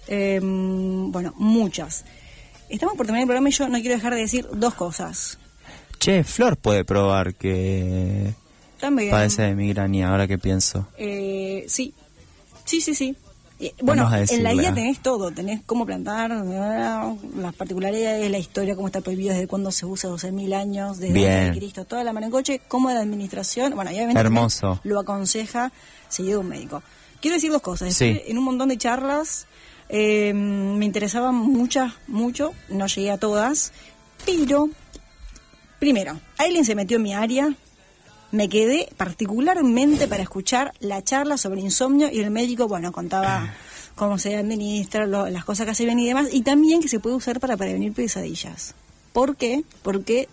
eh, 0.08 0.40
bueno, 0.42 1.32
muchas. 1.36 2.04
Estamos 2.68 2.96
por 2.96 3.06
terminar 3.06 3.22
el 3.22 3.26
programa 3.28 3.48
y 3.48 3.52
yo 3.52 3.68
no 3.68 3.78
quiero 3.80 3.94
dejar 3.96 4.14
de 4.14 4.20
decir 4.20 4.46
dos 4.52 4.74
cosas. 4.74 5.38
Che, 5.98 6.24
Flor 6.24 6.56
puede 6.56 6.84
probar 6.84 7.34
que 7.34 8.32
También. 8.80 9.10
padece 9.10 9.42
de 9.42 9.54
migraña, 9.54 10.10
ahora 10.10 10.26
que 10.26 10.38
pienso. 10.38 10.86
Eh, 10.96 11.64
sí, 11.68 11.92
sí, 12.64 12.80
sí, 12.80 12.94
sí. 12.94 13.16
Bueno, 13.82 14.08
en 14.14 14.42
la 14.42 14.54
guía 14.54 14.72
tenés 14.72 15.00
todo, 15.00 15.30
tenés 15.32 15.60
cómo 15.66 15.84
plantar, 15.84 16.30
las 16.30 17.54
particularidades, 17.54 18.30
la 18.30 18.38
historia, 18.38 18.74
cómo 18.74 18.86
está 18.86 19.02
prohibido, 19.02 19.34
desde 19.34 19.46
cuándo 19.48 19.70
se 19.70 19.84
usa, 19.84 20.08
12.000 20.08 20.54
años, 20.54 20.96
desde 20.98 21.12
Bien. 21.12 21.52
de 21.52 21.58
Cristo, 21.58 21.84
toda 21.84 22.02
la 22.02 22.14
mano 22.14 22.24
en 22.26 22.32
coche, 22.32 22.62
cómo 22.68 22.90
la 22.90 23.00
administración, 23.00 23.74
bueno, 23.74 23.90
obviamente 23.90 24.18
Hermoso. 24.18 24.80
lo 24.82 24.98
aconseja 24.98 25.72
seguido 26.08 26.38
de 26.38 26.44
un 26.44 26.48
médico. 26.48 26.82
Quiero 27.20 27.34
decir 27.34 27.52
dos 27.52 27.60
cosas, 27.60 27.92
Sí. 27.94 28.22
en 28.26 28.38
un 28.38 28.44
montón 28.44 28.70
de 28.70 28.78
charlas, 28.78 29.46
eh, 29.90 30.32
me 30.32 30.86
interesaban 30.86 31.34
muchas, 31.34 31.92
mucho, 32.06 32.52
no 32.70 32.86
llegué 32.86 33.10
a 33.10 33.18
todas, 33.18 33.74
pero, 34.24 34.70
primero, 35.78 36.18
alguien 36.38 36.64
se 36.64 36.74
metió 36.74 36.96
en 36.96 37.02
mi 37.02 37.12
área, 37.12 37.54
me 38.32 38.48
quedé 38.48 38.88
particularmente 38.96 40.06
para 40.06 40.22
escuchar 40.22 40.72
la 40.80 41.02
charla 41.02 41.36
sobre 41.36 41.60
insomnio 41.60 42.08
y 42.12 42.20
el 42.20 42.30
médico, 42.30 42.68
bueno, 42.68 42.92
contaba 42.92 43.52
cómo 43.96 44.18
se 44.18 44.36
administra, 44.36 45.06
lo- 45.06 45.28
las 45.28 45.44
cosas 45.44 45.64
que 45.66 45.72
hacen 45.72 45.98
y 45.98 46.06
demás, 46.06 46.28
y 46.32 46.42
también 46.42 46.80
que 46.80 46.88
se 46.88 47.00
puede 47.00 47.16
usar 47.16 47.40
para 47.40 47.56
prevenir 47.56 47.92
pesadillas. 47.92 48.74
¿Por 49.12 49.36
qué? 49.36 49.64
Porque 49.82 50.28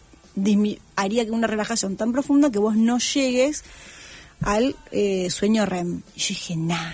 haría 0.95 1.25
que 1.25 1.31
una 1.31 1.47
relajación 1.47 1.97
tan 1.97 2.11
profunda 2.11 2.51
que 2.51 2.59
vos 2.59 2.75
no 2.75 2.99
llegues 2.99 3.63
al 4.41 4.75
eh, 4.91 5.29
sueño 5.31 5.65
REM. 5.65 6.01
Y 6.15 6.19
yo 6.19 6.27
dije, 6.29 6.55
nah, 6.55 6.93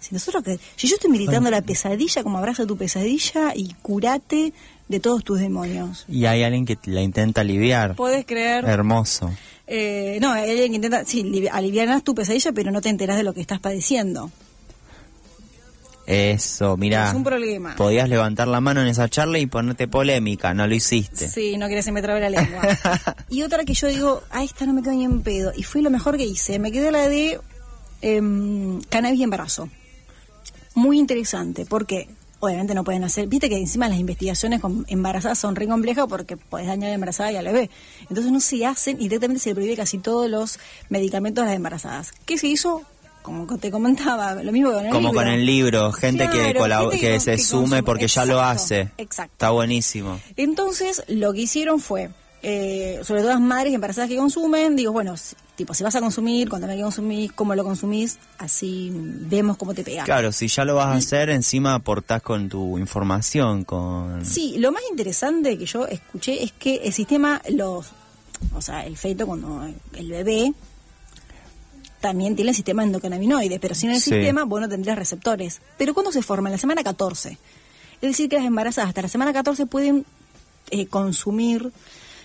Si 0.00 0.14
nosotros 0.14 0.42
que, 0.42 0.58
si 0.76 0.86
yo 0.88 0.96
estoy 0.96 1.10
militando 1.10 1.50
la 1.50 1.60
pesadilla, 1.62 2.22
como 2.22 2.38
abraza 2.38 2.66
tu 2.66 2.76
pesadilla 2.76 3.52
y 3.54 3.74
curate 3.82 4.52
de 4.88 5.00
todos 5.00 5.24
tus 5.24 5.40
demonios. 5.40 6.04
Y 6.08 6.26
hay 6.26 6.42
alguien 6.42 6.66
que 6.66 6.78
la 6.84 7.00
intenta 7.00 7.40
aliviar. 7.40 7.96
Puedes 7.96 8.24
creer. 8.26 8.64
Hermoso. 8.64 9.32
Eh, 9.66 10.18
no, 10.20 10.32
hay 10.32 10.50
alguien 10.50 10.70
que 10.70 10.76
intenta, 10.76 11.04
sí, 11.04 11.48
aliviar 11.50 12.02
tu 12.02 12.14
pesadilla, 12.14 12.52
pero 12.52 12.70
no 12.70 12.80
te 12.80 12.90
enteras 12.90 13.16
de 13.16 13.22
lo 13.22 13.32
que 13.32 13.40
estás 13.40 13.60
padeciendo. 13.60 14.30
Eso, 16.06 16.76
mira. 16.76 17.08
Es 17.08 17.14
un 17.14 17.24
problema. 17.24 17.76
Podías 17.76 18.10
levantar 18.10 18.46
la 18.46 18.60
mano 18.60 18.82
en 18.82 18.88
esa 18.88 19.08
charla 19.08 19.38
y 19.38 19.46
ponerte 19.46 19.88
polémica, 19.88 20.52
no 20.52 20.66
lo 20.66 20.74
hiciste. 20.74 21.28
Sí, 21.28 21.56
no 21.56 21.66
querés 21.66 21.86
que 21.86 21.92
me 21.92 22.02
trabe 22.02 22.20
la 22.20 22.28
lengua. 22.28 22.62
y 23.30 23.42
otra 23.42 23.64
que 23.64 23.72
yo 23.72 23.88
digo, 23.88 24.22
a 24.30 24.44
esta 24.44 24.66
no 24.66 24.74
me 24.74 24.82
quedo 24.82 24.92
ni 24.92 25.04
en 25.04 25.22
pedo. 25.22 25.52
Y 25.56 25.62
fue 25.62 25.80
lo 25.80 25.88
mejor 25.88 26.18
que 26.18 26.24
hice. 26.24 26.58
Me 26.58 26.70
quedé 26.70 26.90
la 26.90 27.08
de 27.08 27.40
eh, 28.02 28.80
cannabis 28.90 29.20
y 29.20 29.22
embarazo. 29.22 29.70
Muy 30.74 30.98
interesante, 30.98 31.64
porque 31.64 32.08
obviamente 32.44 32.74
no 32.74 32.84
pueden 32.84 33.04
hacer. 33.04 33.26
Viste 33.26 33.48
que 33.48 33.56
encima 33.56 33.88
las 33.88 33.98
investigaciones 33.98 34.60
con 34.60 34.84
embarazadas 34.88 35.38
son 35.38 35.56
re 35.56 35.66
complejas 35.66 36.06
porque 36.08 36.36
puedes 36.36 36.66
dañar 36.66 36.86
a 36.86 36.88
la 36.90 36.94
embarazada 36.94 37.32
y 37.32 37.36
al 37.36 37.44
bebé. 37.44 37.70
Entonces 38.02 38.32
no 38.32 38.40
se 38.40 38.64
hacen 38.66 38.96
y 38.98 39.04
directamente 39.04 39.40
se 39.40 39.54
prohíbe 39.54 39.76
casi 39.76 39.98
todos 39.98 40.30
los 40.30 40.58
medicamentos 40.88 41.42
a 41.42 41.46
las 41.46 41.56
embarazadas. 41.56 42.12
¿Qué 42.26 42.38
se 42.38 42.48
hizo? 42.48 42.82
como 43.24 43.56
te 43.56 43.70
comentaba, 43.70 44.34
lo 44.34 44.52
mismo 44.52 44.70
con 44.70 44.84
el 44.84 44.92
como 44.92 45.08
libro. 45.08 45.20
con 45.22 45.28
el 45.28 45.46
libro, 45.46 45.92
gente 45.92 46.28
que, 46.28 46.54
que, 47.00 47.20
se 47.20 47.38
sume 47.38 47.82
porque 47.82 48.06
ya 48.06 48.26
lo 48.26 48.42
hace. 48.42 48.90
Exacto. 48.98 49.32
Está 49.32 49.48
buenísimo. 49.48 50.20
Entonces, 50.36 51.02
lo 51.08 51.32
que 51.32 51.40
hicieron 51.40 51.80
fue, 51.80 52.10
eh, 52.42 53.00
sobre 53.02 53.22
todo 53.22 53.30
las 53.30 53.40
madres 53.40 53.72
embarazadas 53.72 54.10
que 54.10 54.18
consumen, 54.18 54.76
digo, 54.76 54.92
bueno, 54.92 55.14
tipo, 55.56 55.74
si 55.74 55.84
vas 55.84 55.94
a 55.94 56.00
consumir, 56.00 56.48
cuando 56.48 56.68
hay 56.68 56.76
que 56.76 56.82
consumir, 56.82 57.32
cómo 57.34 57.54
lo 57.54 57.64
consumís, 57.64 58.18
así 58.38 58.90
vemos 58.94 59.56
cómo 59.56 59.74
te 59.74 59.84
pega. 59.84 60.04
Claro, 60.04 60.32
si 60.32 60.48
ya 60.48 60.64
lo 60.64 60.74
vas 60.74 60.86
a 60.86 60.94
hacer, 60.94 61.30
encima 61.30 61.74
aportás 61.74 62.22
con 62.22 62.48
tu 62.48 62.78
información, 62.78 63.64
con... 63.64 64.24
Sí, 64.24 64.56
lo 64.58 64.72
más 64.72 64.82
interesante 64.90 65.56
que 65.56 65.66
yo 65.66 65.86
escuché 65.86 66.42
es 66.42 66.52
que 66.52 66.76
el 66.76 66.92
sistema, 66.92 67.40
los, 67.50 67.92
o 68.52 68.60
sea, 68.60 68.84
el 68.84 68.96
feto, 68.96 69.26
cuando 69.26 69.68
el 69.94 70.10
bebé 70.10 70.52
también 72.04 72.36
tiene 72.36 72.50
el 72.50 72.56
sistema 72.56 72.82
endocannabinoide, 72.82 73.58
pero 73.58 73.74
sin 73.74 73.90
el 73.90 73.98
sistema 73.98 74.44
vos 74.44 74.60
no 74.60 74.68
tendrías 74.68 74.98
receptores. 74.98 75.62
Pero 75.78 75.94
¿cuándo 75.94 76.12
se 76.12 76.20
forma? 76.20 76.50
En 76.50 76.52
la 76.52 76.58
semana 76.58 76.84
14. 76.84 77.38
Es 78.02 78.10
decir, 78.10 78.28
que 78.28 78.36
las 78.36 78.44
embarazadas 78.44 78.88
hasta 78.88 79.00
la 79.00 79.08
semana 79.08 79.32
14 79.32 79.64
pueden 79.64 80.04
eh, 80.70 80.86
consumir, 80.86 81.72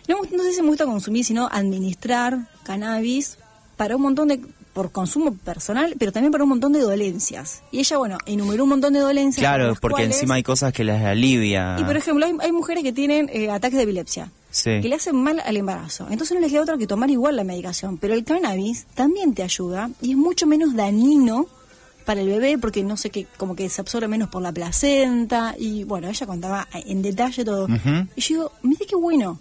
no, 0.10 0.18
no 0.36 0.44
sé 0.44 0.54
si 0.54 0.62
me 0.62 0.68
gusta 0.70 0.86
consumir, 0.86 1.24
sino 1.24 1.48
administrar 1.52 2.40
cannabis 2.64 3.38
para 3.78 3.96
un 3.96 4.02
montón 4.02 4.28
de 4.28 4.42
por 4.74 4.92
consumo 4.92 5.34
personal, 5.34 5.96
pero 6.00 6.12
también 6.12 6.32
para 6.32 6.44
un 6.44 6.50
montón 6.50 6.74
de 6.74 6.80
dolencias. 6.80 7.62
Y 7.72 7.80
ella, 7.80 7.98
bueno, 7.98 8.18
enumeró 8.26 8.64
un 8.64 8.70
montón 8.70 8.94
de 8.94 9.00
dolencias. 9.00 9.42
Claro, 9.42 9.76
porque 9.80 10.04
encima 10.04 10.36
hay 10.36 10.44
cosas 10.44 10.74
que 10.74 10.84
les 10.84 11.02
alivia. 11.02 11.76
Y 11.80 11.84
por 11.84 11.96
ejemplo, 11.96 12.26
hay, 12.26 12.52
mujeres 12.52 12.84
que 12.84 12.92
tienen 12.92 13.30
eh, 13.32 13.50
ataques 13.50 13.78
de 13.78 13.84
epilepsia 13.84 14.32
que 14.64 14.82
le 14.82 14.96
hacen 14.96 15.16
mal 15.16 15.42
al 15.46 15.58
embarazo. 15.58 16.08
Entonces 16.10 16.34
no 16.34 16.42
les 16.42 16.52
queda 16.52 16.64
otra 16.64 16.78
que 16.78 16.88
tomar 16.88 17.10
igual 17.12 17.36
la 17.36 17.44
medicación. 17.44 17.98
Pero 17.98 18.16
el 18.16 18.24
cannabis 18.24 18.88
también 18.96 19.34
te 19.36 19.44
ayuda 19.44 19.92
y 20.02 20.12
es 20.12 20.18
mucho 20.18 20.48
menos 20.48 20.76
dañino 20.76 21.48
para 22.06 22.22
el 22.22 22.30
bebé 22.30 22.58
porque 22.58 22.84
no 22.84 22.98
sé 22.98 23.12
qué, 23.12 23.28
como 23.38 23.56
que 23.56 23.70
se 23.70 23.82
absorbe 23.82 24.08
menos 24.08 24.30
por 24.30 24.42
la 24.42 24.52
placenta. 24.52 25.56
Y 25.58 25.84
bueno, 25.84 26.08
ella 26.08 26.26
contaba 26.26 26.68
en 26.74 27.02
detalle 27.04 27.46
todo. 27.46 27.68
Y 28.16 28.22
yo 28.22 28.36
digo, 28.36 28.52
mire 28.64 28.86
qué 28.88 28.96
bueno. 28.96 29.40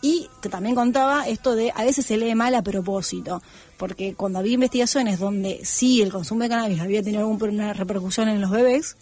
Y 0.00 0.28
que 0.40 0.48
también 0.48 0.74
contaba 0.74 1.26
esto 1.26 1.54
de 1.54 1.72
a 1.74 1.84
veces 1.84 2.06
se 2.06 2.16
lee 2.16 2.34
mal 2.34 2.54
a 2.54 2.62
propósito, 2.62 3.42
porque 3.76 4.14
cuando 4.14 4.38
había 4.38 4.52
investigaciones 4.52 5.18
donde 5.18 5.60
sí 5.64 6.02
el 6.02 6.12
consumo 6.12 6.42
de 6.42 6.48
cannabis 6.48 6.80
había 6.80 7.02
tenido 7.02 7.20
alguna 7.20 7.72
repercusión 7.72 8.28
en 8.28 8.40
los 8.40 8.50
bebés, 8.50 8.96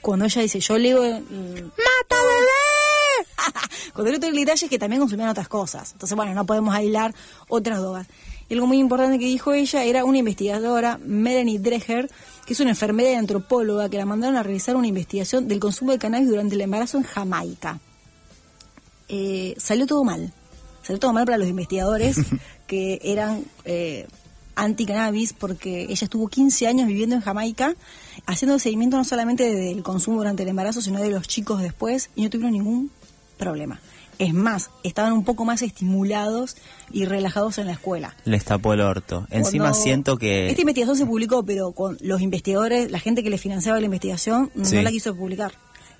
cuando 0.00 0.24
ella 0.24 0.42
dice, 0.42 0.60
yo 0.60 0.78
leo... 0.78 1.02
¡Mata 1.02 2.16
bebé! 2.16 2.72
Con 3.92 4.06
el 4.06 4.14
otro 4.14 4.30
detalle 4.30 4.64
es 4.64 4.70
que 4.70 4.78
también 4.78 5.00
consumían 5.00 5.28
otras 5.28 5.48
cosas. 5.48 5.92
Entonces, 5.92 6.16
bueno, 6.16 6.32
no 6.34 6.46
podemos 6.46 6.74
aislar 6.74 7.14
otras 7.48 7.78
drogas. 7.80 8.06
Y 8.48 8.54
algo 8.54 8.66
muy 8.66 8.78
importante 8.78 9.18
que 9.18 9.26
dijo 9.26 9.52
ella 9.52 9.84
era 9.84 10.04
una 10.04 10.18
investigadora, 10.18 10.98
Melanie 11.04 11.58
Dreher, 11.58 12.10
que 12.46 12.54
es 12.54 12.60
una 12.60 12.70
enfermera 12.70 13.12
y 13.12 13.14
antropóloga, 13.14 13.88
que 13.88 13.98
la 13.98 14.06
mandaron 14.06 14.36
a 14.36 14.42
realizar 14.42 14.76
una 14.76 14.86
investigación 14.86 15.46
del 15.46 15.60
consumo 15.60 15.92
de 15.92 15.98
cannabis 15.98 16.28
durante 16.28 16.54
el 16.54 16.62
embarazo 16.62 16.98
en 16.98 17.04
Jamaica. 17.04 17.80
Eh, 19.14 19.54
salió 19.58 19.86
todo 19.86 20.04
mal. 20.04 20.32
Salió 20.82 20.98
todo 20.98 21.12
mal 21.12 21.26
para 21.26 21.36
los 21.36 21.46
investigadores 21.46 22.16
que 22.66 22.98
eran 23.04 23.44
eh, 23.66 24.08
anti-cannabis 24.56 25.34
porque 25.34 25.82
ella 25.82 26.04
estuvo 26.04 26.28
15 26.28 26.66
años 26.66 26.88
viviendo 26.88 27.14
en 27.14 27.20
Jamaica 27.20 27.74
haciendo 28.24 28.58
seguimiento 28.58 28.96
no 28.96 29.04
solamente 29.04 29.54
del 29.54 29.82
consumo 29.82 30.16
durante 30.16 30.44
el 30.44 30.48
embarazo, 30.48 30.80
sino 30.80 30.98
de 30.98 31.10
los 31.10 31.28
chicos 31.28 31.60
después 31.60 32.08
y 32.14 32.22
no 32.22 32.30
tuvieron 32.30 32.52
ningún 32.52 32.90
problema. 33.36 33.80
Es 34.18 34.32
más, 34.32 34.70
estaban 34.82 35.12
un 35.12 35.24
poco 35.24 35.44
más 35.44 35.60
estimulados 35.60 36.56
y 36.90 37.04
relajados 37.04 37.58
en 37.58 37.66
la 37.66 37.72
escuela. 37.72 38.16
Les 38.24 38.44
tapó 38.44 38.72
el 38.72 38.80
orto. 38.80 39.26
Encima 39.30 39.74
siento 39.74 40.16
que... 40.16 40.48
Esta 40.48 40.62
investigación 40.62 40.96
se 40.96 41.06
publicó, 41.06 41.42
pero 41.42 41.72
con 41.72 41.98
los 42.00 42.22
investigadores, 42.22 42.90
la 42.90 42.98
gente 42.98 43.22
que 43.22 43.30
le 43.30 43.38
financiaba 43.38 43.78
la 43.78 43.86
investigación, 43.86 44.50
no 44.54 44.82
la 44.82 44.90
quiso 44.90 45.14
publicar. 45.14 45.52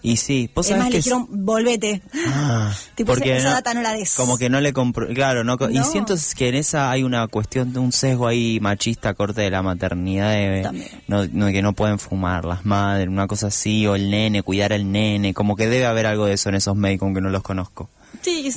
Y 0.04 0.16
sí, 0.16 0.50
vos 0.52 0.66
sabés 0.66 0.84
que 0.86 0.90
le 0.90 0.96
dijeron, 0.96 1.26
volvete. 1.30 2.02
Ah, 2.26 2.74
tipo, 2.96 3.12
porque 3.12 3.36
esa, 3.36 3.50
data 3.50 3.72
no 3.72 3.82
la 3.82 3.92
des. 3.92 4.14
Como 4.14 4.36
que 4.36 4.50
no 4.50 4.60
le 4.60 4.72
compró, 4.72 5.06
claro, 5.08 5.44
no, 5.44 5.56
y 5.70 5.78
siento 5.84 6.14
que 6.36 6.48
en 6.48 6.56
esa 6.56 6.90
hay 6.90 7.04
una 7.04 7.28
cuestión 7.28 7.72
de 7.72 7.78
un 7.78 7.92
sesgo 7.92 8.26
ahí 8.26 8.58
machista 8.60 9.14
corte 9.14 9.42
de 9.42 9.50
la 9.50 9.62
maternidad, 9.62 10.32
de, 10.32 10.68
no, 11.06 11.46
que 11.46 11.62
no 11.62 11.72
pueden 11.72 12.00
fumar 12.00 12.44
las 12.44 12.66
madres, 12.66 13.08
una 13.08 13.28
cosa 13.28 13.46
así, 13.46 13.86
o 13.86 13.94
el 13.94 14.10
nene, 14.10 14.42
cuidar 14.42 14.72
al 14.72 14.90
nene, 14.90 15.34
como 15.34 15.54
que 15.54 15.68
debe 15.68 15.86
haber 15.86 16.06
algo 16.06 16.26
de 16.26 16.32
eso 16.32 16.48
en 16.48 16.56
esos 16.56 16.74
médicos 16.74 17.06
aunque 17.06 17.20
no 17.20 17.30
los 17.30 17.42
conozco. 17.42 17.88
Sí, 18.20 18.52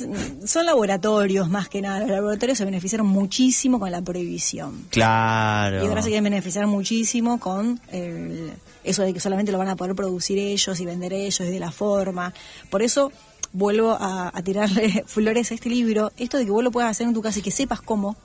son 0.46 0.66
laboratorios 0.66 1.48
más 1.48 1.68
que 1.68 1.80
nada. 1.80 2.00
Los 2.00 2.10
laboratorios 2.10 2.58
se 2.58 2.64
beneficiaron 2.64 3.06
muchísimo 3.06 3.80
con 3.80 3.90
la 3.90 4.02
prohibición. 4.02 4.86
Claro. 4.90 5.82
Y 5.82 5.88
ahora 5.88 6.02
se 6.02 6.08
quieren 6.08 6.24
beneficiar 6.24 6.66
muchísimo 6.66 7.40
con 7.40 7.80
el 7.90 8.52
eso 8.86 9.02
de 9.02 9.12
que 9.12 9.20
solamente 9.20 9.52
lo 9.52 9.58
van 9.58 9.68
a 9.68 9.76
poder 9.76 9.94
producir 9.94 10.38
ellos 10.38 10.78
y 10.80 10.86
vender 10.86 11.12
ellos 11.12 11.40
y 11.40 11.50
de 11.50 11.60
la 11.60 11.72
forma. 11.72 12.32
Por 12.70 12.82
eso 12.82 13.12
vuelvo 13.52 13.96
a, 13.98 14.32
tirarle 14.44 15.04
flores 15.06 15.50
a 15.50 15.54
este 15.54 15.68
libro, 15.68 16.12
esto 16.16 16.38
de 16.38 16.44
que 16.44 16.50
vos 16.50 16.62
lo 16.62 16.70
puedas 16.70 16.90
hacer 16.90 17.06
en 17.06 17.14
tu 17.14 17.22
casa 17.22 17.40
y 17.40 17.42
que 17.42 17.50
sepas 17.50 17.80
cómo, 17.80 18.16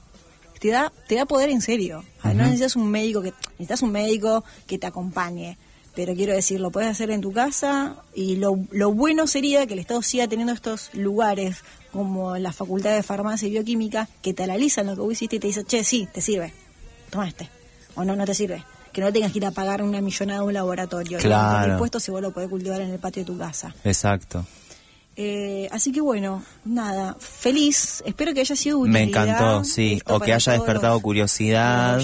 te 0.60 0.70
da, 0.70 0.94
te 1.08 1.15
da 1.15 1.26
poder 1.26 1.50
en 1.50 1.62
serio. 1.62 2.04
No 2.24 2.34
necesitas 2.34 2.76
un 2.76 2.89
médico 2.91 3.22
que, 3.22 3.34
necesitas 3.54 3.82
un 3.82 3.91
médico 3.91 4.44
que 4.67 4.78
te 4.78 4.88
acompañe. 4.88 5.58
Pero 5.95 6.13
quiero 6.15 6.34
decir, 6.34 6.60
lo 6.60 6.71
puedes 6.71 6.89
hacer 6.89 7.12
en 7.12 7.21
tu 7.21 7.34
casa 7.34 7.95
y 8.13 8.38
lo, 8.38 8.58
lo 8.71 8.93
bueno 8.93 9.27
sería 9.27 9.67
que 9.67 9.73
el 9.73 9.80
Estado 9.80 10.01
siga 10.01 10.27
teniendo 10.27 10.54
estos 10.54 10.89
lugares 10.93 11.63
como 11.91 12.38
la 12.38 12.54
Facultad 12.54 12.95
de 12.95 13.04
Farmacia 13.04 13.47
y 13.47 13.51
Bioquímica 13.51 14.08
que 14.21 14.34
te 14.34 14.43
analizan 14.43 14.86
lo 14.88 14.95
que 14.95 15.01
vos 15.01 15.12
hiciste 15.12 15.36
y 15.36 15.39
te 15.39 15.47
dicen, 15.47 15.65
che, 15.65 15.84
sí, 15.84 16.08
te 16.13 16.21
sirve, 16.21 16.54
toma 17.10 17.27
este, 17.27 17.49
o 17.95 18.06
no, 18.06 18.15
no 18.15 18.25
te 18.25 18.34
sirve 18.34 18.63
que 18.91 19.01
no 19.01 19.12
tengas 19.12 19.32
que 19.32 19.39
ir 19.39 19.45
a 19.45 19.51
pagar 19.51 19.82
una 19.82 20.01
millonada 20.01 20.41
a 20.41 20.43
un 20.43 20.54
laboratorio. 20.54 21.17
Claro. 21.17 21.73
El 21.73 21.77
puesto 21.77 21.99
si 21.99 22.12
vos 22.12 22.21
lo 22.21 22.32
podés 22.32 22.49
cultivar 22.49 22.82
en 22.82 22.91
el 22.91 22.99
patio 22.99 23.23
de 23.23 23.27
tu 23.27 23.38
casa. 23.38 23.73
Exacto. 23.84 24.45
Eh, 25.17 25.67
así 25.71 25.91
que 25.91 26.02
bueno, 26.02 26.43
nada, 26.63 27.15
feliz. 27.19 28.02
Espero 28.06 28.34
que 28.34 28.41
haya 28.41 28.56
sido 28.56 28.80
útil. 28.80 28.93
Me 28.93 29.04
encantó, 29.04 29.63
sí. 29.63 30.02
O 30.06 30.19
que 30.19 30.34
haya 30.34 30.54
despertado 30.54 31.00
curiosidad 31.02 32.00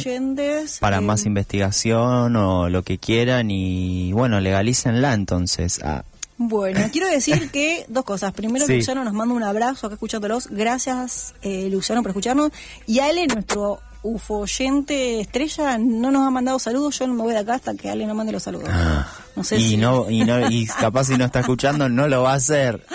para 0.80 1.02
más 1.02 1.24
eh, 1.24 1.28
investigación 1.28 2.36
o 2.36 2.70
lo 2.70 2.84
que 2.84 2.98
quieran 2.98 3.50
y 3.50 4.12
bueno, 4.12 4.40
legalícenla 4.40 5.14
entonces. 5.14 5.80
Ah. 5.84 6.04
Bueno, 6.38 6.82
quiero 6.92 7.08
decir 7.08 7.50
que 7.50 7.86
dos 7.88 8.04
cosas. 8.04 8.34
Primero, 8.34 8.68
Luciano 8.68 9.04
nos 9.04 9.14
manda 9.14 9.34
un 9.34 9.44
abrazo 9.44 9.88
acá 9.88 9.96
escuchándolos. 9.96 10.48
Gracias, 10.48 11.34
eh, 11.42 11.70
Luciano, 11.72 12.02
por 12.02 12.12
escucharnos. 12.12 12.52
Y 12.86 13.00
Ale, 13.00 13.26
nuestro 13.28 13.80
UFO 14.04 14.40
oyente 14.40 15.22
estrella 15.22 15.78
no 15.78 16.12
nos 16.12 16.28
ha 16.28 16.30
mandado 16.30 16.60
saludos, 16.60 17.00
yo 17.00 17.08
no 17.08 17.14
me 17.14 17.24
voy 17.24 17.34
de 17.34 17.40
acá 17.40 17.56
hasta 17.56 17.74
que 17.76 17.90
Ale 17.90 18.06
no 18.06 18.16
mande 18.16 18.32
los 18.32 18.44
saludos. 18.44 18.70
Ah. 18.72 19.08
Y 19.52 19.78
no, 19.78 20.10
y 20.10 20.24
no, 20.24 20.50
y 20.50 20.66
capaz 20.80 21.06
si 21.06 21.18
no 21.18 21.26
está 21.26 21.42
escuchando, 21.42 21.90
no 21.90 22.08
lo 22.08 22.24
va 22.24 22.34
a 22.34 22.36
hacer. 22.36 22.86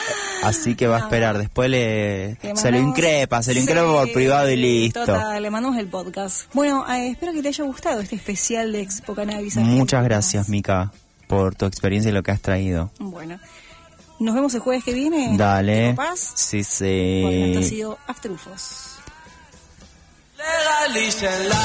Así 0.43 0.75
que 0.75 0.89
va 0.89 0.97
a 0.97 1.01
esperar. 1.01 1.39
Después 1.39 1.71
le, 1.71 2.37
le 2.43 2.57
se 2.57 2.71
lo 2.73 2.79
increpa, 2.79 3.43
se 3.43 3.55
lo 3.55 3.61
increpa 3.61 3.87
por 3.87 4.13
privado 4.13 4.51
y 4.51 4.57
listo. 4.57 5.05
Le 5.41 5.51
mandamos 5.51 5.79
el 5.79 5.87
podcast. 5.87 6.53
Bueno, 6.53 6.85
eh, 6.93 7.11
espero 7.11 7.33
que 7.33 7.43
te 7.43 7.49
haya 7.49 7.65
gustado 7.65 8.01
este 8.01 8.17
especial 8.17 8.73
de 8.73 8.81
Expo 8.81 9.15
Cannabis. 9.15 9.57
Muchas 9.57 10.03
gracias, 10.03 10.49
Mica, 10.49 10.93
por 11.29 11.55
tu 11.55 11.67
experiencia 11.67 12.11
y 12.11 12.13
lo 12.13 12.23
que 12.23 12.33
has 12.33 12.41
traído. 12.41 12.91
Bueno. 12.99 13.39
Nos 14.19 14.35
vemos 14.37 14.55
el 14.55 14.61
jueves 14.61 14.85
que 14.85 14.93
viene. 14.93 15.37
Dale. 15.37 15.95
Paz. 15.95 16.33
Sí, 16.37 16.63
sí. 16.63 17.21
Bueno, 17.23 17.47
esto 17.47 17.59
ha 17.59 17.63
sido 17.63 17.99
Afterufos. 18.07 18.99
Legalícenla. 20.39 21.59